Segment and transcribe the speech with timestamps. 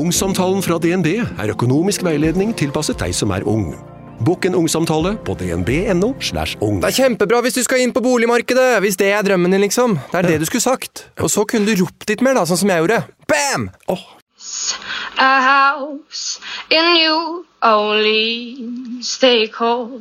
[0.00, 3.74] Ungsamtalen fra DNB er økonomisk veiledning tilpasset deg som er ung.
[4.24, 6.14] Bokk en ungsamtale på dnb.no.
[6.24, 6.78] slash ung.
[6.80, 9.98] Det er kjempebra hvis du skal inn på boligmarkedet, hvis det er drømmen din, liksom.
[10.12, 11.04] Det er det du skulle sagt.
[11.20, 13.02] Og så kunne du ropt litt mer, da, sånn som jeg gjorde.
[13.28, 13.68] Bam!
[13.92, 14.06] Åh,
[15.20, 19.18] a house in New Orleans.
[19.18, 20.00] They call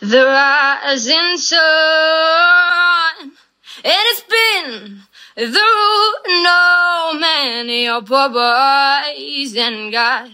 [0.00, 3.36] the rising sun.
[3.84, 5.02] It has been
[5.36, 10.30] root of many poor boys and God.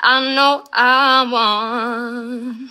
[0.00, 2.70] I know I won.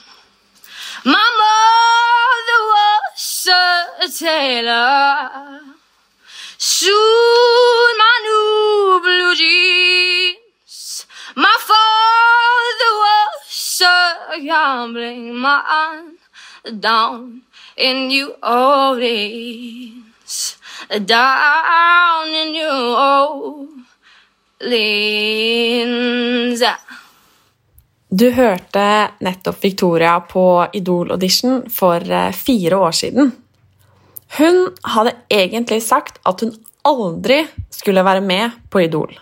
[1.04, 5.62] My mother was a tailor.
[6.60, 11.08] Soon my new blue jeans.
[11.36, 16.18] My father was a gambling man
[16.80, 17.42] down
[17.76, 20.04] in New Orleans.
[20.90, 22.96] Down in New
[24.62, 26.64] Orleans.
[28.10, 33.32] Du hørte nettopp Victoria på Idol-audition for eh, fire år siden.
[34.38, 36.54] Hun hadde egentlig sagt at hun
[36.86, 39.20] aldri skulle være med på Idol.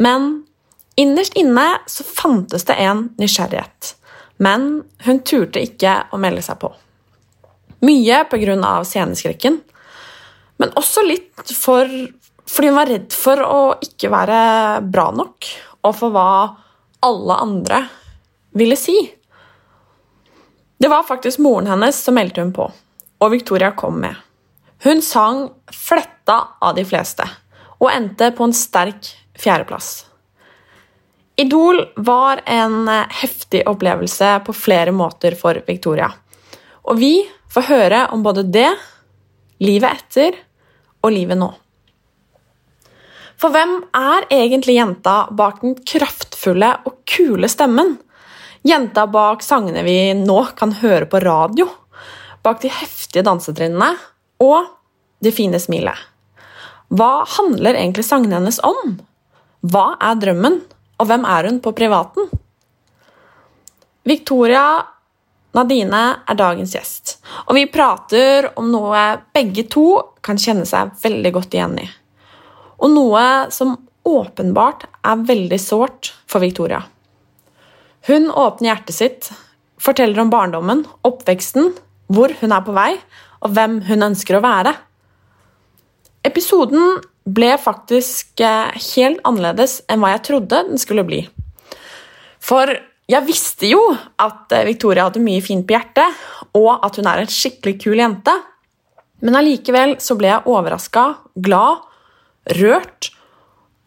[0.00, 0.44] Men
[0.96, 3.96] innerst inne så fantes det en nysgjerrighet.
[4.40, 6.72] Men hun turte ikke å melde seg på.
[7.84, 8.84] Mye pga.
[8.84, 9.60] sceneskrekken,
[10.60, 11.88] men også litt for,
[12.44, 14.40] fordi hun var redd for å ikke være
[14.92, 15.48] bra nok,
[15.80, 16.32] og for hva
[17.06, 17.80] alle andre
[18.60, 18.98] ville si.
[20.80, 22.66] Det var faktisk moren hennes som meldte hun på,
[23.20, 24.16] og Victoria kom med.
[24.84, 27.24] Hun sang fletta av de fleste,
[27.80, 29.10] og endte på en sterk
[29.40, 29.90] fjerdeplass.
[31.40, 32.84] Idol var en
[33.22, 36.10] heftig opplevelse på flere måter for Victoria.
[36.84, 37.14] Og vi
[37.52, 38.68] får høre om både det,
[39.64, 40.36] livet etter
[41.00, 41.50] og livet nå.
[43.40, 47.94] For hvem er egentlig jenta bak den kraftfulle og kule stemmen?
[48.66, 51.68] Jenta bak sangene vi nå kan høre på radio?
[52.44, 53.94] Bak de heftige dansetrinnene
[54.44, 54.68] og
[55.24, 55.96] det fine smilet?
[56.90, 58.98] Hva handler egentlig sangene hennes om?
[59.60, 60.60] Hva er drømmen,
[61.00, 62.28] og hvem er hun på privaten?
[64.04, 64.80] Victoria
[65.56, 69.00] Nadine er dagens gjest, og vi prater om noe
[69.34, 69.86] begge to
[70.24, 71.86] kan kjenne seg veldig godt igjen i.
[72.80, 73.76] Og noe som
[74.08, 76.82] åpenbart er veldig sårt for Victoria.
[78.08, 79.30] Hun åpner hjertet sitt,
[79.80, 81.74] forteller om barndommen, oppveksten,
[82.10, 82.94] hvor hun er på vei,
[83.44, 84.72] og hvem hun ønsker å være.
[86.26, 91.22] Episoden ble faktisk eh, helt annerledes enn hva jeg trodde den skulle bli.
[92.40, 92.72] For
[93.10, 93.80] jeg visste jo
[94.20, 96.20] at eh, Victoria hadde mye fint på hjertet,
[96.56, 98.34] og at hun er en skikkelig kul jente.
[99.20, 101.84] Men allikevel så ble jeg overraska, glad,
[102.56, 103.10] rørt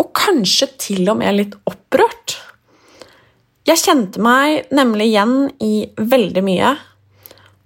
[0.01, 2.37] og kanskje til og med litt opprørt.
[3.63, 6.73] Jeg kjente meg nemlig igjen i veldig mye,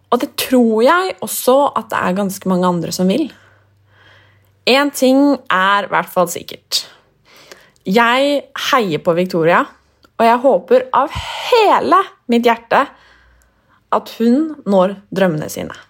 [0.08, 3.26] og det tror jeg også at det er ganske mange andre som vil.
[4.68, 6.86] Én ting er i hvert fall sikkert.
[7.88, 8.40] Jeg
[8.70, 9.64] heier på Victoria,
[10.18, 11.12] og jeg håper av
[11.50, 12.00] hele
[12.32, 12.86] mitt hjerte
[13.96, 15.87] at hun når drømmene sine.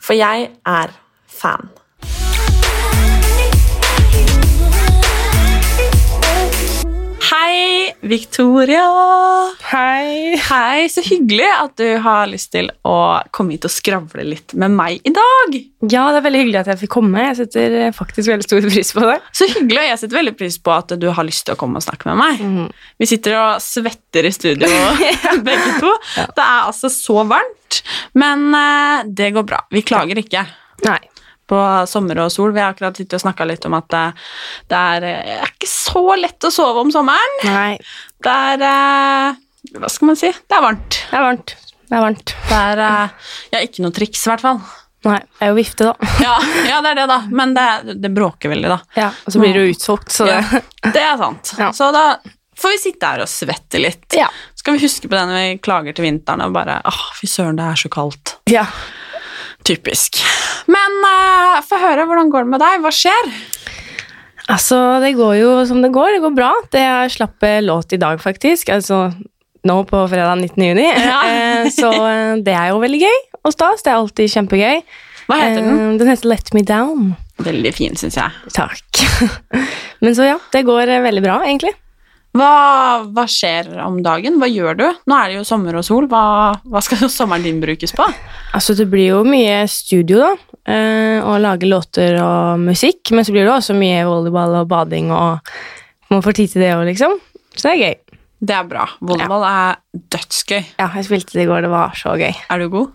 [0.00, 0.92] For jeg er
[1.28, 1.68] fan.
[7.30, 8.82] Hei, Victoria!
[9.70, 10.34] Hei.
[10.48, 12.94] Hei, Så hyggelig at du har lyst til å
[13.30, 15.54] komme hit og skravle litt med meg i dag.
[15.92, 17.22] Ja, det er veldig hyggelig at jeg fikk komme.
[17.28, 19.16] Jeg setter faktisk veldig stor pris på det.
[19.30, 21.78] Så hyggelig, og jeg setter veldig pris på at du har lyst til å komme
[21.78, 22.42] og snakke med meg.
[22.42, 22.66] Mm.
[22.98, 24.82] Vi sitter og svetter i studio,
[25.46, 25.94] begge to.
[26.18, 27.84] Det er altså så varmt,
[28.18, 29.62] men eh, det går bra.
[29.70, 30.48] Vi klager ikke
[30.80, 30.98] Nei.
[31.50, 31.60] På
[31.90, 32.54] sommer og sol.
[32.54, 34.04] Vi har akkurat sittet og snakka litt om at det,
[34.70, 37.40] det er, eh, er ikke så lett å sove om sommeren.
[37.48, 37.72] Nei.
[38.22, 39.40] Det er eh,
[39.76, 40.30] Hva skal man si?
[40.30, 41.00] Det er varmt.
[41.10, 41.56] Det er varmt.
[41.90, 42.36] Det er varmt.
[42.48, 44.62] Det er eh, ja, ikke noe triks, i hvert fall.
[45.06, 46.10] Nei, jeg er jo vifte, da.
[46.26, 46.34] Ja,
[46.68, 47.20] ja, det er det, da.
[47.32, 47.68] Men det,
[48.04, 48.78] det bråker veldig, da.
[48.98, 50.60] Ja, Og så blir det jo utsolgt, så det Ja,
[50.96, 51.54] det er sant.
[51.58, 51.70] Ja.
[51.76, 52.04] Så da
[52.60, 54.04] får vi sitte her og svette litt.
[54.16, 54.28] Ja.
[54.54, 57.30] Så kan vi huske på det når vi klager til vinteren og bare åh, fy
[57.30, 58.36] søren, det er så kaldt.
[58.52, 58.66] Ja.
[59.66, 60.20] Typisk.
[60.70, 62.84] Men uh, få høre, hvordan går det med deg?
[62.84, 63.32] Hva skjer?
[64.50, 66.16] Altså, det går jo som det går.
[66.16, 66.50] Det går bra.
[66.72, 68.72] Det er slapp eh, låt i dag, faktisk.
[68.74, 69.10] Altså
[69.68, 70.64] nå på fredag 19.
[70.64, 70.86] juni.
[70.88, 71.20] Ja.
[71.80, 73.84] så eh, det er jo veldig gøy og stas.
[73.84, 74.82] Det er alltid kjempegøy.
[75.30, 75.76] Hva heter den?
[75.76, 77.12] Eh, Den heter Let Me Down.
[77.40, 78.50] Veldig fin, syns jeg.
[78.56, 79.04] Takk.
[80.04, 81.74] Men så ja, det går eh, veldig bra, egentlig.
[82.36, 82.50] Hva,
[83.10, 84.36] hva skjer om dagen?
[84.38, 84.84] Hva gjør du?
[85.10, 86.06] Nå er det jo sommer og sol.
[86.10, 86.20] Hva,
[86.62, 88.06] hva skal sommeren din brukes på?
[88.54, 90.30] Altså, det blir jo mye studio, da.
[90.70, 93.10] eh, Og lage låter og musikk.
[93.16, 95.50] Men så blir det også mye volleyball og bading og
[96.14, 97.18] må få tid til det òg, liksom.
[97.56, 97.98] Så det er gøy.
[98.40, 98.86] Det er bra.
[99.04, 99.76] Volleyball er
[100.14, 100.62] dødsgøy.
[100.80, 101.66] Ja, jeg spilte det i går.
[101.66, 102.30] Det var så gøy.
[102.50, 102.94] Er du god?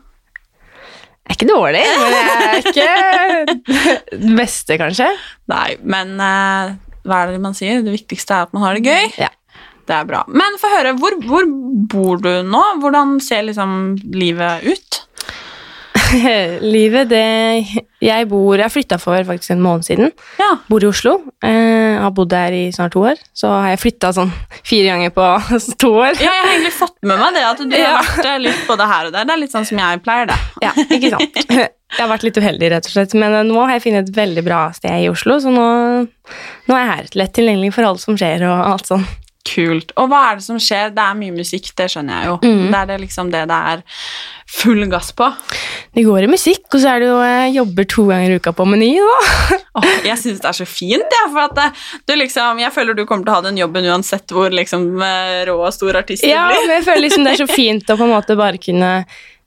[1.25, 5.07] Jeg er ikke dårlig, men jeg er ikke den beste, kanskje.
[5.49, 6.75] Nei, men eh,
[7.05, 7.81] hva er det man sier?
[7.85, 9.11] Det viktigste er at man har det gøy.
[9.21, 9.29] Ja.
[9.85, 10.23] Det er bra.
[10.33, 11.45] Men få høre, hvor, hvor
[11.91, 12.61] bor du nå?
[12.81, 15.01] Hvordan ser liksom livet ut?
[16.61, 17.21] Livet, det
[18.03, 20.11] Jeg bor Jeg flytta for faktisk en måned siden.
[20.39, 20.51] Ja.
[20.69, 21.15] Bor i Oslo.
[21.43, 23.17] Eh, har bodd der i snart to år.
[23.35, 24.31] Så har jeg flytta sånn
[24.61, 25.25] fire ganger på
[25.81, 26.13] to år.
[26.21, 27.95] Ja, jeg har egentlig fått med meg det, at du Ja.
[27.97, 29.25] har vært litt både her og der.
[29.29, 30.37] Det er litt sånn som jeg pleier det.
[30.65, 31.41] Ja, ikke sant?
[31.95, 33.13] Jeg har vært litt uheldig, rett og slett.
[33.19, 35.67] Men eh, nå har jeg funnet et veldig bra sted i Oslo, så nå,
[36.67, 37.13] nå er jeg her.
[37.21, 39.05] Lett tilgjengelig for alt som skjer og alt sånn.
[39.45, 39.91] Kult.
[40.01, 40.89] Og hva er det som skjer?
[40.95, 42.37] Det er mye musikk, det skjønner jeg jo.
[42.41, 42.63] Mm.
[42.73, 43.83] Det er det liksom det det er
[44.55, 45.27] full gass på.
[45.93, 48.53] Det går i musikk, og så er det jo jeg jobber to ganger i uka
[48.57, 49.59] på Meny, da.
[49.77, 51.29] oh, jeg syns det er så fint, jeg.
[51.35, 51.67] For at det,
[52.09, 55.43] du liksom, jeg føler du kommer til å ha den jobben uansett hvor liksom eh,
[55.51, 56.65] rå og stor artist du Ja, blir.
[56.65, 58.91] men jeg føler liksom det er så fint å på en måte bare kunne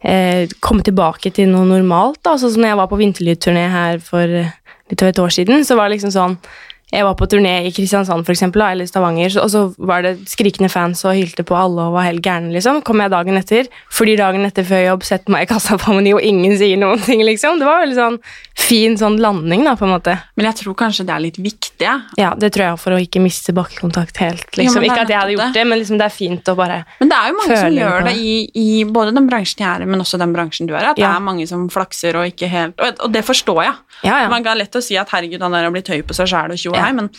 [0.05, 2.21] eh, komme tilbake til noe normalt.
[2.27, 2.37] Da.
[2.39, 4.55] Sånn som når jeg var på vinterlydturné her for eh,
[4.89, 6.39] litt over et år siden, så var det liksom sånn
[6.88, 10.70] jeg var på turné i Kristiansand for eksempel, eller Stavanger, og så var det skrikende
[10.73, 12.49] fans og hylte på alle og var helt gærne.
[12.55, 12.81] Liksom.
[12.87, 16.14] Kom jeg dagen etter, fordi dagen etter før jobb setter meg i kassa på Meny,
[16.17, 17.20] og ingen sier noen ting.
[17.29, 17.61] liksom.
[17.61, 18.17] Det var veldig sånn
[18.58, 20.17] fin sånn landing, da, på en måte.
[20.40, 21.85] Men jeg tror kanskje det er litt viktig.
[21.85, 24.49] Ja, Ja, Det tror jeg for å ikke miste bakkekontakt helt.
[24.56, 24.81] Liksom.
[24.82, 25.64] er ikke at jeg hadde gjort det.
[25.69, 28.08] men liksom det er fint å bare føle Men det er jo mange som gjør
[28.08, 30.81] det i, i både den bransjen jeg er i, men også den bransjen du er
[30.81, 30.90] i.
[30.94, 33.76] At det er mange som flakser og ikke helt Og, og det forstår jeg.
[34.02, 34.29] Ja, ja.
[34.31, 36.55] Man kan lett å si at herregud, han der har blitt høy på seg sjæl
[36.55, 36.87] og tjo Ja.
[36.87, 37.13] hei, men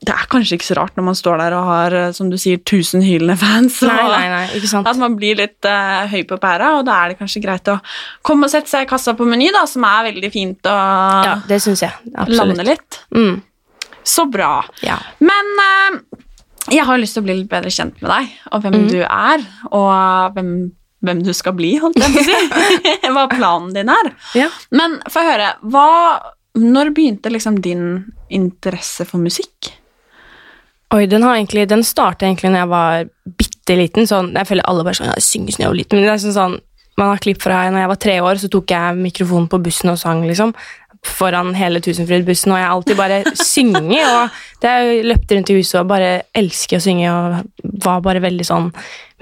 [0.00, 2.38] det er kanskje ikke så rart når man står der og har, eh, som du
[2.40, 3.82] sier, tusen hylende fans.
[3.84, 4.88] Nei, nei, nei, ikke sant.
[4.88, 7.76] At man blir litt uh, høy på pæra, og da er det kanskje greit å
[8.24, 10.78] komme og sette seg i kassa på Meny, da, som er veldig fint å
[11.28, 11.92] Ja, det synes jeg.
[12.14, 12.40] Absolutt.
[12.40, 13.00] lande litt.
[13.12, 13.42] Mm.
[14.08, 14.54] Så bra.
[14.86, 14.96] Ja.
[15.20, 16.00] Men uh,
[16.72, 19.44] jeg har lyst til å bli litt bedre kjent med deg, og hvem du er,
[19.68, 20.52] og hvem,
[21.04, 23.06] hvem du skal bli, holdt jeg på å si.
[23.14, 24.14] hva planen din er.
[24.38, 24.48] Ja.
[24.72, 25.88] Men få høre, hva,
[26.58, 27.84] når begynte liksom din
[28.32, 29.70] interesse for musikk?
[30.90, 33.04] Oi, den, har egentlig, den startet egentlig når jeg var
[33.38, 34.08] bitte liten.
[34.10, 36.22] Sånn, jeg føler alle bare sånn, jeg synger sånn, jeg var liten, men det er
[36.24, 36.58] sånn, sånn
[36.98, 39.92] man har klipp fra når jeg var tre år, så tok jeg mikrofonen på bussen
[39.92, 40.52] og sang, liksom.
[41.06, 43.20] Foran hele Tusenfryd-bussen, og jeg alltid bare
[43.54, 44.10] synger.
[44.10, 44.74] Og det
[45.06, 48.68] løpte rundt i huset og bare elsker å synge, og var bare veldig sånn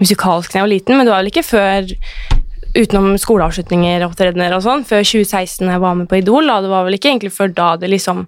[0.01, 1.93] musikalsk da jeg var liten, men det var vel ikke før
[2.79, 6.73] utenom skoleavslutninger og opptredener og sånn, før 2016 jeg var med på Idol, da det
[6.73, 8.25] var vel ikke egentlig før da det liksom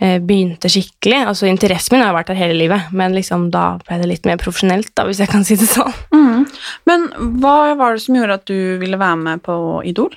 [0.00, 1.20] eh, begynte skikkelig.
[1.32, 4.40] Altså Interessen min har vært der hele livet, men liksom da ble det litt mer
[4.40, 5.94] profesjonelt, da, hvis jeg kan si det sånn.
[6.88, 7.10] Men
[7.42, 10.16] hva var det som gjorde at du ville være med på Idol?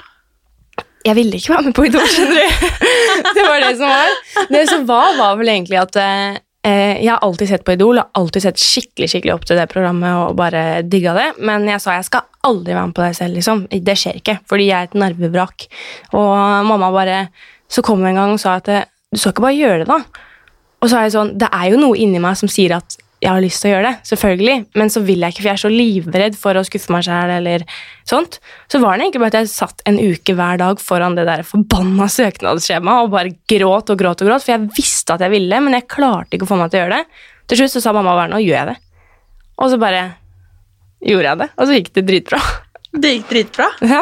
[1.01, 2.71] Jeg ville ikke være med på Idol, skjønner du.
[3.35, 4.15] det var det som var.
[4.53, 8.17] Det som var, var vel egentlig at eh, jeg har alltid sett på Idol, og
[8.19, 11.95] alltid sett skikkelig skikkelig opp til det programmet og bare digga det, men jeg sa
[11.97, 13.63] jeg skal aldri være med på det selv, liksom.
[13.71, 15.65] Det skjer ikke, fordi jeg er et nervevrak.
[16.13, 16.29] Og
[16.69, 17.23] mamma bare
[17.71, 20.25] Så kom en gang og sa at du skal ikke bare gjøre det, da.
[20.81, 23.29] Og så er jeg sånn, det er jo noe inni meg som sier at jeg
[23.29, 25.61] har lyst til å gjøre det, selvfølgelig, men så vil jeg ikke, for jeg er
[25.61, 27.65] så livredd for å skuffe meg sjæl eller
[28.09, 28.39] sånt.
[28.71, 31.43] Så var det egentlig bare at jeg satt en uke hver dag foran det der
[31.45, 35.61] forbanna søknadsskjemaet og bare gråt og gråt og gråt, for jeg visste at jeg ville,
[35.61, 37.21] men jeg klarte ikke å få meg til å gjøre det.
[37.51, 38.77] Til slutt så sa mamma bare nå gjør jeg det.
[39.61, 40.01] Og så bare
[41.05, 42.41] gjorde jeg det, og så gikk det dritbra.
[42.91, 43.69] Det gikk dritbra.
[43.85, 44.01] Ja.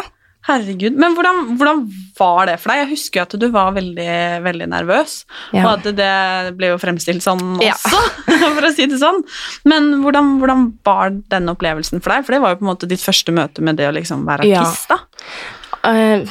[0.50, 0.96] Herregud.
[0.98, 1.82] Men hvordan, hvordan
[2.18, 2.80] var det for deg?
[2.82, 4.10] Jeg husker jo at du var veldig,
[4.44, 5.14] veldig nervøs,
[5.54, 5.64] Ja.
[5.68, 7.76] og at det ble jo fremstilt sånn Ja.
[7.78, 8.02] også,
[8.58, 9.22] for å si det sånn.
[9.70, 12.26] Men hvordan, hvordan var den opplevelsen for deg?
[12.26, 14.50] For det var jo på en måte ditt første møte med det å liksom være
[14.50, 14.64] Ja.
[14.66, 15.00] artist, da.
[15.86, 16.26] Uh,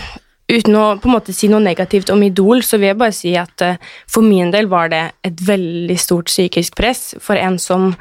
[0.51, 3.35] uten å på en måte si noe negativt om Idol, så vil jeg bare si
[3.39, 3.77] at uh,
[4.11, 7.95] for min del var det et veldig stort psykisk press for en som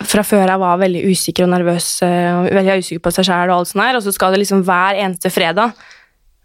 [0.00, 3.52] fra før jeg var veldig usikker og nervøs eh, og veldig usikker på seg sjæl,
[3.52, 5.76] og alt sånt her, og så skal det liksom hver eneste fredag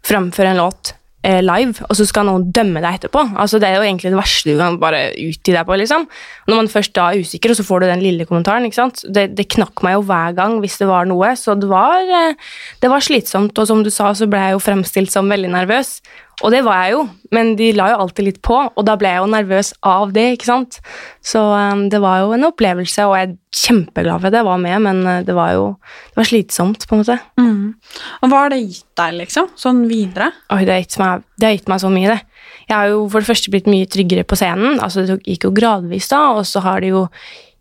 [0.08, 0.92] framføre en låt
[1.26, 3.24] eh, live, og så skal noen dømme deg etterpå.
[3.40, 5.78] Altså Det er jo egentlig det verste du kan bare utgi deg på.
[5.80, 6.06] liksom.
[6.48, 8.68] Når man først da er usikker, og så får du den lille kommentaren.
[8.68, 9.04] ikke sant?
[9.08, 12.34] Det, det knakk meg jo hver gang hvis det var noe, så det var, eh,
[12.82, 13.58] det var slitsomt.
[13.58, 15.98] Og som du sa, så ble jeg jo fremstilt som veldig nervøs.
[16.46, 17.00] Og det var jeg jo,
[17.34, 20.26] men de la jo alltid litt på, og da ble jeg jo nervøs av det.
[20.36, 20.78] ikke sant?
[21.24, 24.60] Så um, det var jo en opplevelse, og jeg er kjempeglad for at jeg var
[24.62, 25.64] med, men uh, det var jo
[26.12, 27.18] det var slitsomt, på en måte.
[27.40, 27.74] Mm.
[28.22, 29.50] Og hva har det gitt deg, liksom?
[29.58, 30.30] Sånn videre?
[30.54, 32.46] Oi, det har gitt meg, det har gitt meg så mye, det.
[32.68, 34.78] Jeg har jo for det første blitt mye tryggere på scenen.
[34.84, 37.06] altså Det gikk jo gradvis, da, og så har det jo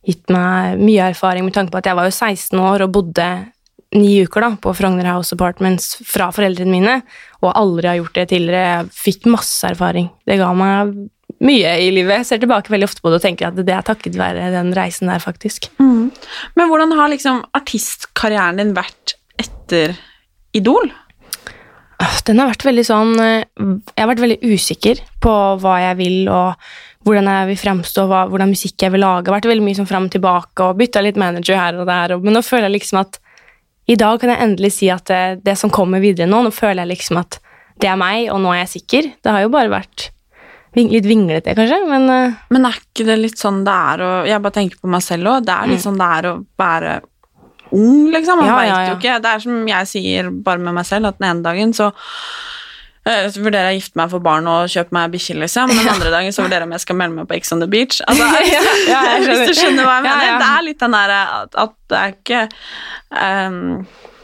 [0.08, 3.28] gitt meg mye erfaring med tanke på at jeg var jo 16 år og bodde
[3.96, 6.96] ni uker da, på Frogner House Apartments fra foreldrene mine,
[7.44, 8.66] og aldri har gjort det tidligere.
[8.74, 10.10] Jeg fikk masse erfaring.
[10.28, 10.96] Det ga meg
[11.44, 12.22] mye i livet.
[12.22, 14.74] Jeg ser tilbake veldig ofte på det og tenker at det er takket være den
[14.76, 15.70] reisen der, faktisk.
[15.80, 16.10] Mm.
[16.58, 19.98] Men hvordan har liksom artistkarrieren din vært etter
[20.58, 20.90] Idol?
[22.28, 27.08] Den har vært veldig sånn Jeg har vært veldig usikker på hva jeg vil, og
[27.08, 29.26] hvordan jeg vil fremstå, hva, hvordan musikk jeg vil lage.
[29.26, 31.88] Jeg har Vært veldig mye sånn fram og tilbake og bytta litt manager her og
[31.90, 32.18] der.
[32.22, 33.20] Men nå føler jeg liksom at
[33.88, 36.84] i dag kan jeg endelig si at det, det, som kommer videre nå, nå føler
[36.84, 37.40] jeg liksom at
[37.82, 39.10] det er meg, og nå er jeg sikker.
[39.24, 40.10] Det har jo bare vært
[40.78, 44.42] litt vinglete, kanskje, men uh, Men er ikke det litt sånn det er å Jeg
[44.44, 45.46] bare tenker på meg selv òg.
[45.48, 45.86] Det er litt mm.
[45.86, 46.98] sånn det er å være
[47.78, 48.42] ung, liksom.
[48.42, 48.92] Man ja, veit ja, ja.
[48.92, 49.16] jo ikke.
[49.24, 52.57] Det er som jeg sier bare med meg selv, at den ene dagen så Eh,
[53.08, 55.72] så vurderer jeg å gifte meg for barn og kjøpe meg bikkje, liksom.
[55.72, 57.64] Men Den andre dagen så vurderer jeg om jeg skal melde meg på Ex on
[57.64, 58.02] the Beach.
[58.08, 58.28] Altså,
[58.92, 60.26] ja, hvis du skjønner hva jeg mener.
[60.26, 60.38] Ja, ja.
[60.42, 62.42] Det er litt den derre at, at, det er ikke
[63.16, 63.60] um,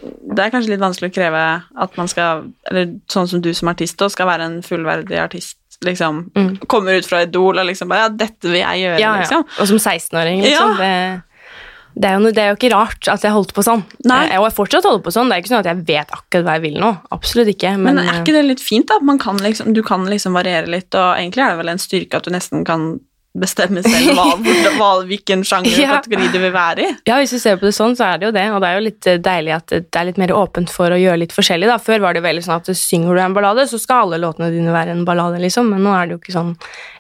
[0.04, 1.44] Det er kanskje litt vanskelig å kreve
[1.86, 5.60] at man skal Eller sånn som du som artist også, skal være en fullverdig artist.
[5.84, 6.50] Liksom, mm.
[6.72, 9.46] Kommer ut fra Idol og liksom bare Ja, dette vil jeg gjøre, liksom.
[9.48, 10.76] Og som 16-åring, liksom.
[10.82, 10.96] Det
[11.94, 13.84] det er, jo, det er, jo, ikke rart at jeg holdt på sånn.
[14.10, 14.24] Nei.
[14.40, 15.30] Og jeg fortsatt holder på sånn.
[15.30, 16.90] Det er ikke sånn at jeg vet akkurat hva jeg vil nå.
[17.14, 17.76] Absolutt ikke.
[17.78, 19.18] Men, men er ikke det litt fint, da?
[19.22, 22.26] Kan liksom, du kan liksom variere litt, og egentlig er det vel en styrke at
[22.26, 22.96] du nesten kan
[23.34, 24.28] bestemme selv hva,
[24.78, 25.96] hva, hvilken sjanger ja.
[25.98, 26.90] kategori du vil være i.
[27.10, 28.44] Ja, hvis du ser på det sånn, så er det jo det.
[28.54, 31.00] Og det er jo litt eh, deilig at det er litt mer åpent for å
[31.00, 31.70] gjøre litt forskjellig.
[31.70, 31.80] da.
[31.82, 34.76] Før var det veldig sånn at synger du en ballade, så skal alle låtene dine
[34.76, 35.74] være en ballade, liksom.
[35.74, 36.54] Men nå er det jo ikke sånn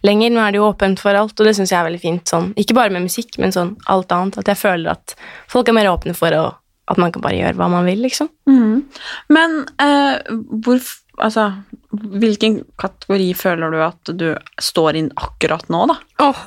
[0.07, 0.33] lenger.
[0.33, 2.25] Nå er det jo åpent for alt, og det syns jeg er veldig fint.
[2.33, 2.49] sånn.
[2.59, 4.41] Ikke bare med musikk, men sånn alt annet.
[4.41, 5.15] At jeg føler at
[5.51, 6.43] folk er mer åpne for å,
[6.89, 8.33] at man kan bare gjøre hva man vil, liksom.
[8.49, 8.81] Mm.
[9.37, 11.51] Men eh, hvorfor Altså,
[11.93, 14.27] hvilken kategori føler du at du
[14.62, 15.96] står inn akkurat nå, da?
[16.25, 16.39] Åh,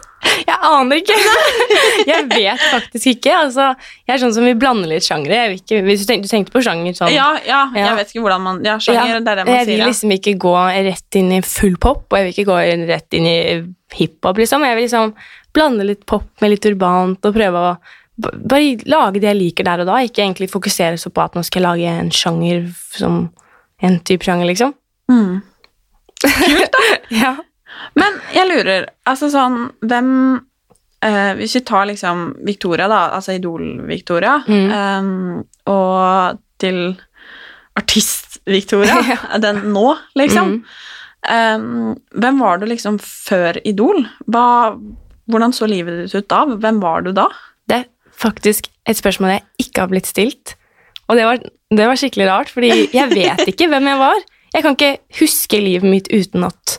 [0.43, 1.19] jeg aner ikke!
[2.11, 3.37] jeg vet faktisk ikke.
[3.45, 3.69] Altså,
[4.09, 5.45] jeg er sånn som vil blande litt sjangre.
[5.55, 8.43] Hvis du tenkte, du tenkte, på sjanger sånn ja, ja, ja, jeg vet ikke hvordan
[8.43, 9.73] man Ja, sjanger, ja, det er det man jeg sier.
[9.73, 10.57] Jeg vil liksom ikke gå
[10.91, 12.59] rett inn i full pop, og jeg vil ikke gå
[12.91, 13.39] rett inn i
[13.95, 14.67] hiphop, liksom.
[14.67, 15.15] Jeg vil liksom
[15.57, 17.77] blande litt pop med litt urbant og prøve å
[18.17, 21.43] bare lage det jeg liker der og da, ikke egentlig fokusere så på at nå
[21.45, 23.27] skal jeg lage en sjanger som
[23.83, 24.73] en type sjanger, liksom.
[25.12, 25.40] Mm.
[26.23, 26.85] Kult, da.
[27.23, 27.37] ja.
[27.95, 30.09] Men jeg lurer, altså sånn Hvem
[31.04, 34.71] eh, Hvis vi tar liksom Victoria, da, altså Idol-Victoria, mm.
[34.78, 36.80] eh, og til
[37.76, 39.18] artist-Victoria, ja.
[39.42, 40.56] den nå, liksom.
[40.56, 40.62] Mm.
[41.37, 44.06] eh, hvem var du liksom før Idol?
[44.25, 44.47] Hva,
[45.28, 46.45] hvordan så livet ditt ut da?
[46.64, 47.28] Hvem var du da?
[47.68, 50.56] Det er faktisk et spørsmål jeg ikke har blitt stilt.
[51.07, 51.43] Og det var,
[51.79, 54.25] det var skikkelig rart, fordi jeg vet ikke hvem jeg var.
[54.55, 56.79] Jeg kan ikke huske livet mitt uten at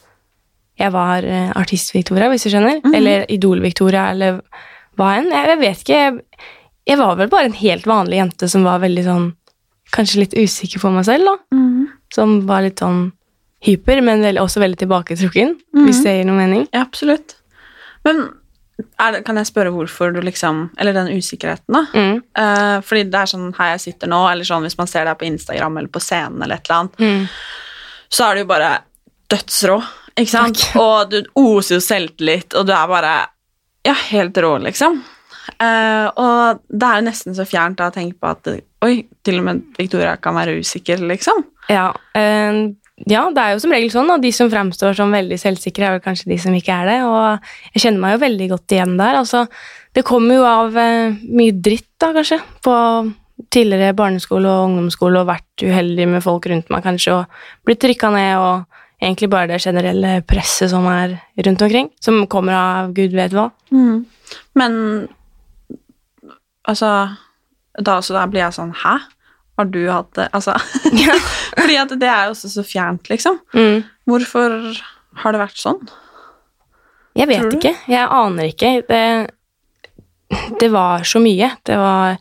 [0.78, 2.82] jeg var eh, artist-Victoria, hvis du skjønner.
[2.84, 2.94] Mm.
[2.98, 4.42] Eller Idol-Victoria, eller
[4.98, 5.32] hva enn.
[5.34, 6.00] Jeg, jeg, vet ikke.
[6.02, 6.48] Jeg,
[6.92, 9.28] jeg, var vel bare en helt vanlig jente som var veldig sånn
[9.96, 11.56] Kanskje litt usikker på meg selv, da.
[11.56, 11.86] Mm.
[12.12, 13.06] Som var litt sånn
[13.64, 16.66] hyper, men også veldig tilbaketrukken, mm hvis det gir noe mening.
[16.76, 17.38] Ja, absolutt.
[18.04, 18.20] Men
[18.78, 21.84] det, kan jeg spørre hvorfor du liksom Eller den usikkerheten, da.
[21.94, 22.20] Mm.
[22.38, 25.18] Uh, fordi det er sånn her jeg sitter nå, eller sånn hvis man ser deg
[25.18, 27.26] på Instagram eller på scenen eller et eller annet, mm.
[28.14, 28.72] så er du jo bare
[29.34, 29.78] dødsrå,
[30.14, 30.62] ikke sant?
[30.62, 30.80] Takk.
[30.86, 33.18] Og du oser jo selvtillit, og du er bare
[33.88, 35.00] Ja, helt rå, liksom.
[35.48, 38.50] Uh, og det er jo nesten så fjernt da å tenke på at
[38.84, 41.46] oi, til og med Victoria kan være usikker, liksom.
[41.72, 42.60] Ja, uh,
[43.06, 45.96] ja, det er jo som regel sånn, og de som fremstår som veldig selvsikre, er
[45.98, 46.98] vel kanskje de som ikke er det.
[47.06, 49.20] Og jeg kjenner meg jo veldig godt igjen der.
[49.20, 49.44] Altså,
[49.94, 52.76] det kommer jo av eh, mye dritt, da, kanskje, på
[53.54, 58.10] tidligere barneskole og ungdomsskole og vært uheldig med folk rundt meg, kanskje, og blitt trykka
[58.16, 63.14] ned, og egentlig bare det generelle presset som er rundt omkring, som kommer av gud
[63.14, 63.52] vet hva.
[63.70, 64.02] Mm.
[64.58, 64.82] Men
[66.68, 66.90] altså
[67.78, 68.98] da, så da blir jeg sånn Hæ?
[69.58, 70.28] Har du hatt det?
[70.38, 70.56] Altså
[71.60, 73.40] Fordi at det er jo også så fjernt, liksom.
[73.58, 73.86] Mm.
[74.08, 74.60] Hvorfor
[75.24, 75.82] har det vært sånn?
[77.18, 77.74] Jeg vet ikke.
[77.90, 78.74] Jeg aner ikke.
[78.86, 79.02] Det,
[80.62, 81.50] det, var så mye.
[81.66, 82.20] Det var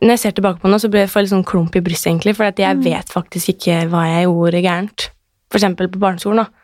[0.00, 2.10] Når jeg ser tilbake på det, så ble jeg får litt sånn klump i brystet,
[2.10, 2.82] egentlig, for jeg mm.
[2.82, 5.06] vet faktisk ikke hva jeg gjorde gærent.
[5.52, 6.62] For eksempel på barneskolen, da.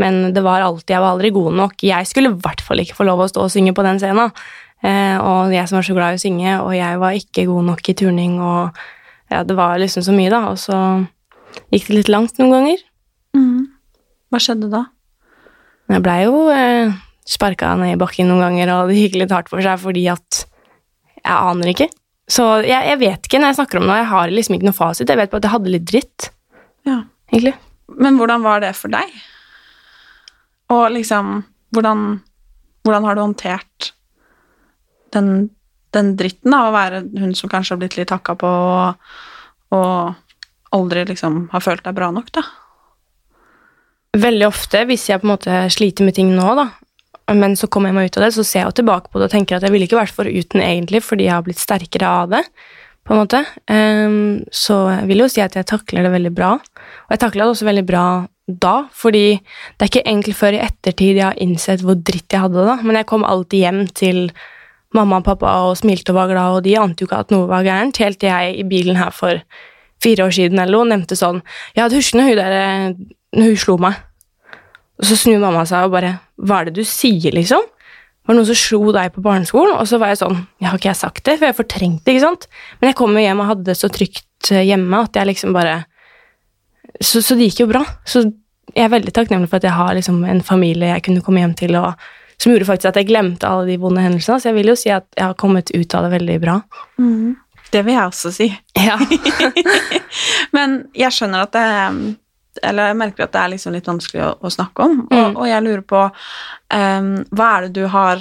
[0.00, 1.84] Men det var alltid, jeg var aldri god nok.
[1.84, 4.32] Jeg skulle i hvert fall ikke få lov å stå og synge på den scenen.
[4.80, 7.66] Eh, og jeg som var så glad i å synge, og jeg var ikke god
[7.68, 8.80] nok i turning og
[9.30, 10.76] ja, det var liksom så mye, da, og så
[11.72, 12.82] gikk det litt langt noen ganger.
[13.36, 13.68] Mm.
[14.30, 14.84] Hva skjedde da?
[15.90, 16.92] Jeg blei jo eh,
[17.26, 20.44] sparka ned i bakken noen ganger, og det gikk litt hardt for seg fordi at
[21.20, 21.88] Jeg aner ikke.
[22.30, 24.76] Så jeg, jeg vet ikke når jeg snakker om det, Jeg har liksom ikke noe
[24.78, 25.10] fasit.
[25.10, 26.28] Jeg vet bare at jeg hadde litt dritt,
[26.88, 27.02] Ja.
[27.32, 27.54] egentlig.
[28.00, 29.10] Men hvordan var det for deg?
[30.70, 31.44] Og liksom
[31.74, 32.20] Hvordan,
[32.86, 33.92] hvordan har du håndtert
[35.14, 35.50] den,
[35.96, 39.14] den dritten av å være hun som kanskje har blitt litt hakka på, og,
[39.76, 42.44] og aldri liksom har følt deg bra nok, da?
[44.20, 46.70] Veldig ofte, hvis jeg på en måte sliter med ting nå, da,
[47.38, 49.28] men så kommer jeg meg ut av det, så ser jeg jo tilbake på det
[49.28, 52.32] og tenker at jeg ville ikke vært foruten egentlig, fordi jeg har blitt sterkere av
[52.34, 52.44] det,
[53.06, 53.40] på en måte.
[53.70, 56.52] Um, så jeg vil jo si at jeg takler det veldig bra.
[56.60, 58.04] Og jeg takler det også veldig bra
[58.50, 62.44] da, fordi det er ikke egentlig før i ettertid jeg har innsett hvor dritt jeg
[62.44, 62.76] hadde det, da.
[62.82, 64.20] Men jeg kom alltid hjem til
[64.96, 67.48] mamma og pappa og smilte og var glad, og de ante jo ikke at noe
[67.50, 69.42] var gærent, helt til jeg i bilen her for
[70.02, 71.42] fire år siden eller noe nevnte sånn
[71.76, 72.54] Ja, du husker når hun der
[73.36, 73.98] Når hun slo meg?
[75.00, 77.62] Og så snur mamma seg og bare Hva er det du sier, liksom?
[78.24, 79.76] Var det noen som slo deg på barneskolen?
[79.76, 81.38] Og så var jeg sånn Ja, har ikke jeg sagt det?
[81.38, 82.48] For jeg fortrengte det, ikke sant?
[82.80, 85.56] Men jeg kom jo hjem og hadde det så trygt eh, hjemme at jeg liksom
[85.56, 85.82] bare
[87.00, 87.84] Så, så det gikk jo bra.
[88.08, 88.24] Så
[88.74, 91.54] jeg er veldig takknemlig for at jeg har liksom en familie jeg kunne komme hjem
[91.58, 91.94] til, og
[92.40, 94.40] som gjorde faktisk at jeg glemte alle de vonde hendelsene.
[94.40, 96.54] Så jeg vil jo si at jeg har kommet ut av det veldig bra.
[97.70, 98.48] Det vil jeg også si.
[98.80, 98.96] Ja.
[100.56, 101.66] Men jeg skjønner at det
[102.66, 105.36] Eller jeg merker at det er liksom litt vanskelig å, å snakke om, og, Mm.
[105.38, 108.18] og jeg lurer på um, Hva er det du har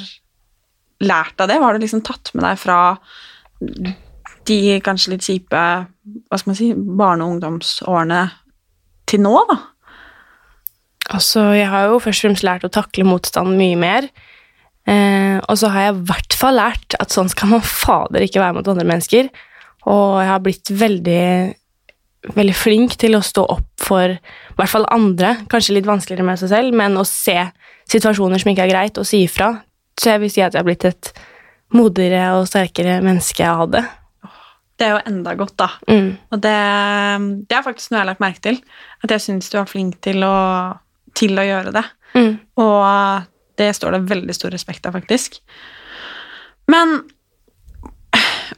[1.01, 1.57] lært av det?
[1.57, 2.77] Hva har du liksom tatt med deg fra
[4.49, 5.63] de kanskje litt kjipe
[6.29, 8.21] hva skal man si, barne- og ungdomsårene
[9.09, 9.57] til nå, da?
[11.09, 14.09] Altså, jeg har jo først og fremst lært å takle motstand mye mer.
[14.89, 18.41] Eh, og så har jeg i hvert fall lært at sånn skal man fader ikke
[18.41, 19.29] være mot andre mennesker.
[19.89, 21.25] Og jeg har blitt veldig,
[22.35, 26.41] veldig flink til å stå opp for i hvert fall andre, kanskje litt vanskeligere med
[26.41, 27.37] seg selv, men å se
[27.89, 29.53] situasjoner som ikke er greit, og si ifra.
[29.99, 31.13] Så jeg vil si at jeg har blitt et
[31.75, 33.85] modigere og sterkere menneske av det.
[34.79, 35.69] Det er jo enda godt, da.
[35.89, 36.11] Mm.
[36.31, 36.57] Og det,
[37.49, 38.59] det er faktisk noe jeg har lagt merke til.
[39.03, 40.35] At jeg syns du er flink til å,
[41.17, 41.83] til å gjøre det.
[42.15, 42.33] Mm.
[42.57, 43.27] Og
[43.59, 45.39] det står det veldig stor respekt av, faktisk.
[46.69, 47.01] Men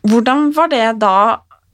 [0.08, 1.16] hvordan var det da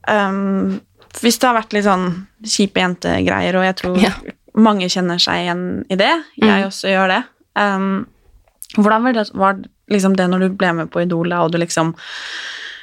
[0.10, 0.80] um,
[1.22, 2.08] Hvis det har vært litt sånn
[2.46, 4.12] kjipe jentegreier, og jeg tror Ja.
[4.58, 6.68] mange kjenner seg igjen i det, jeg Mm.
[6.68, 7.24] også gjør det
[7.62, 8.06] um,
[8.78, 9.60] Hvordan var det, var
[9.90, 11.94] liksom det når du ble med på Idol, og du liksom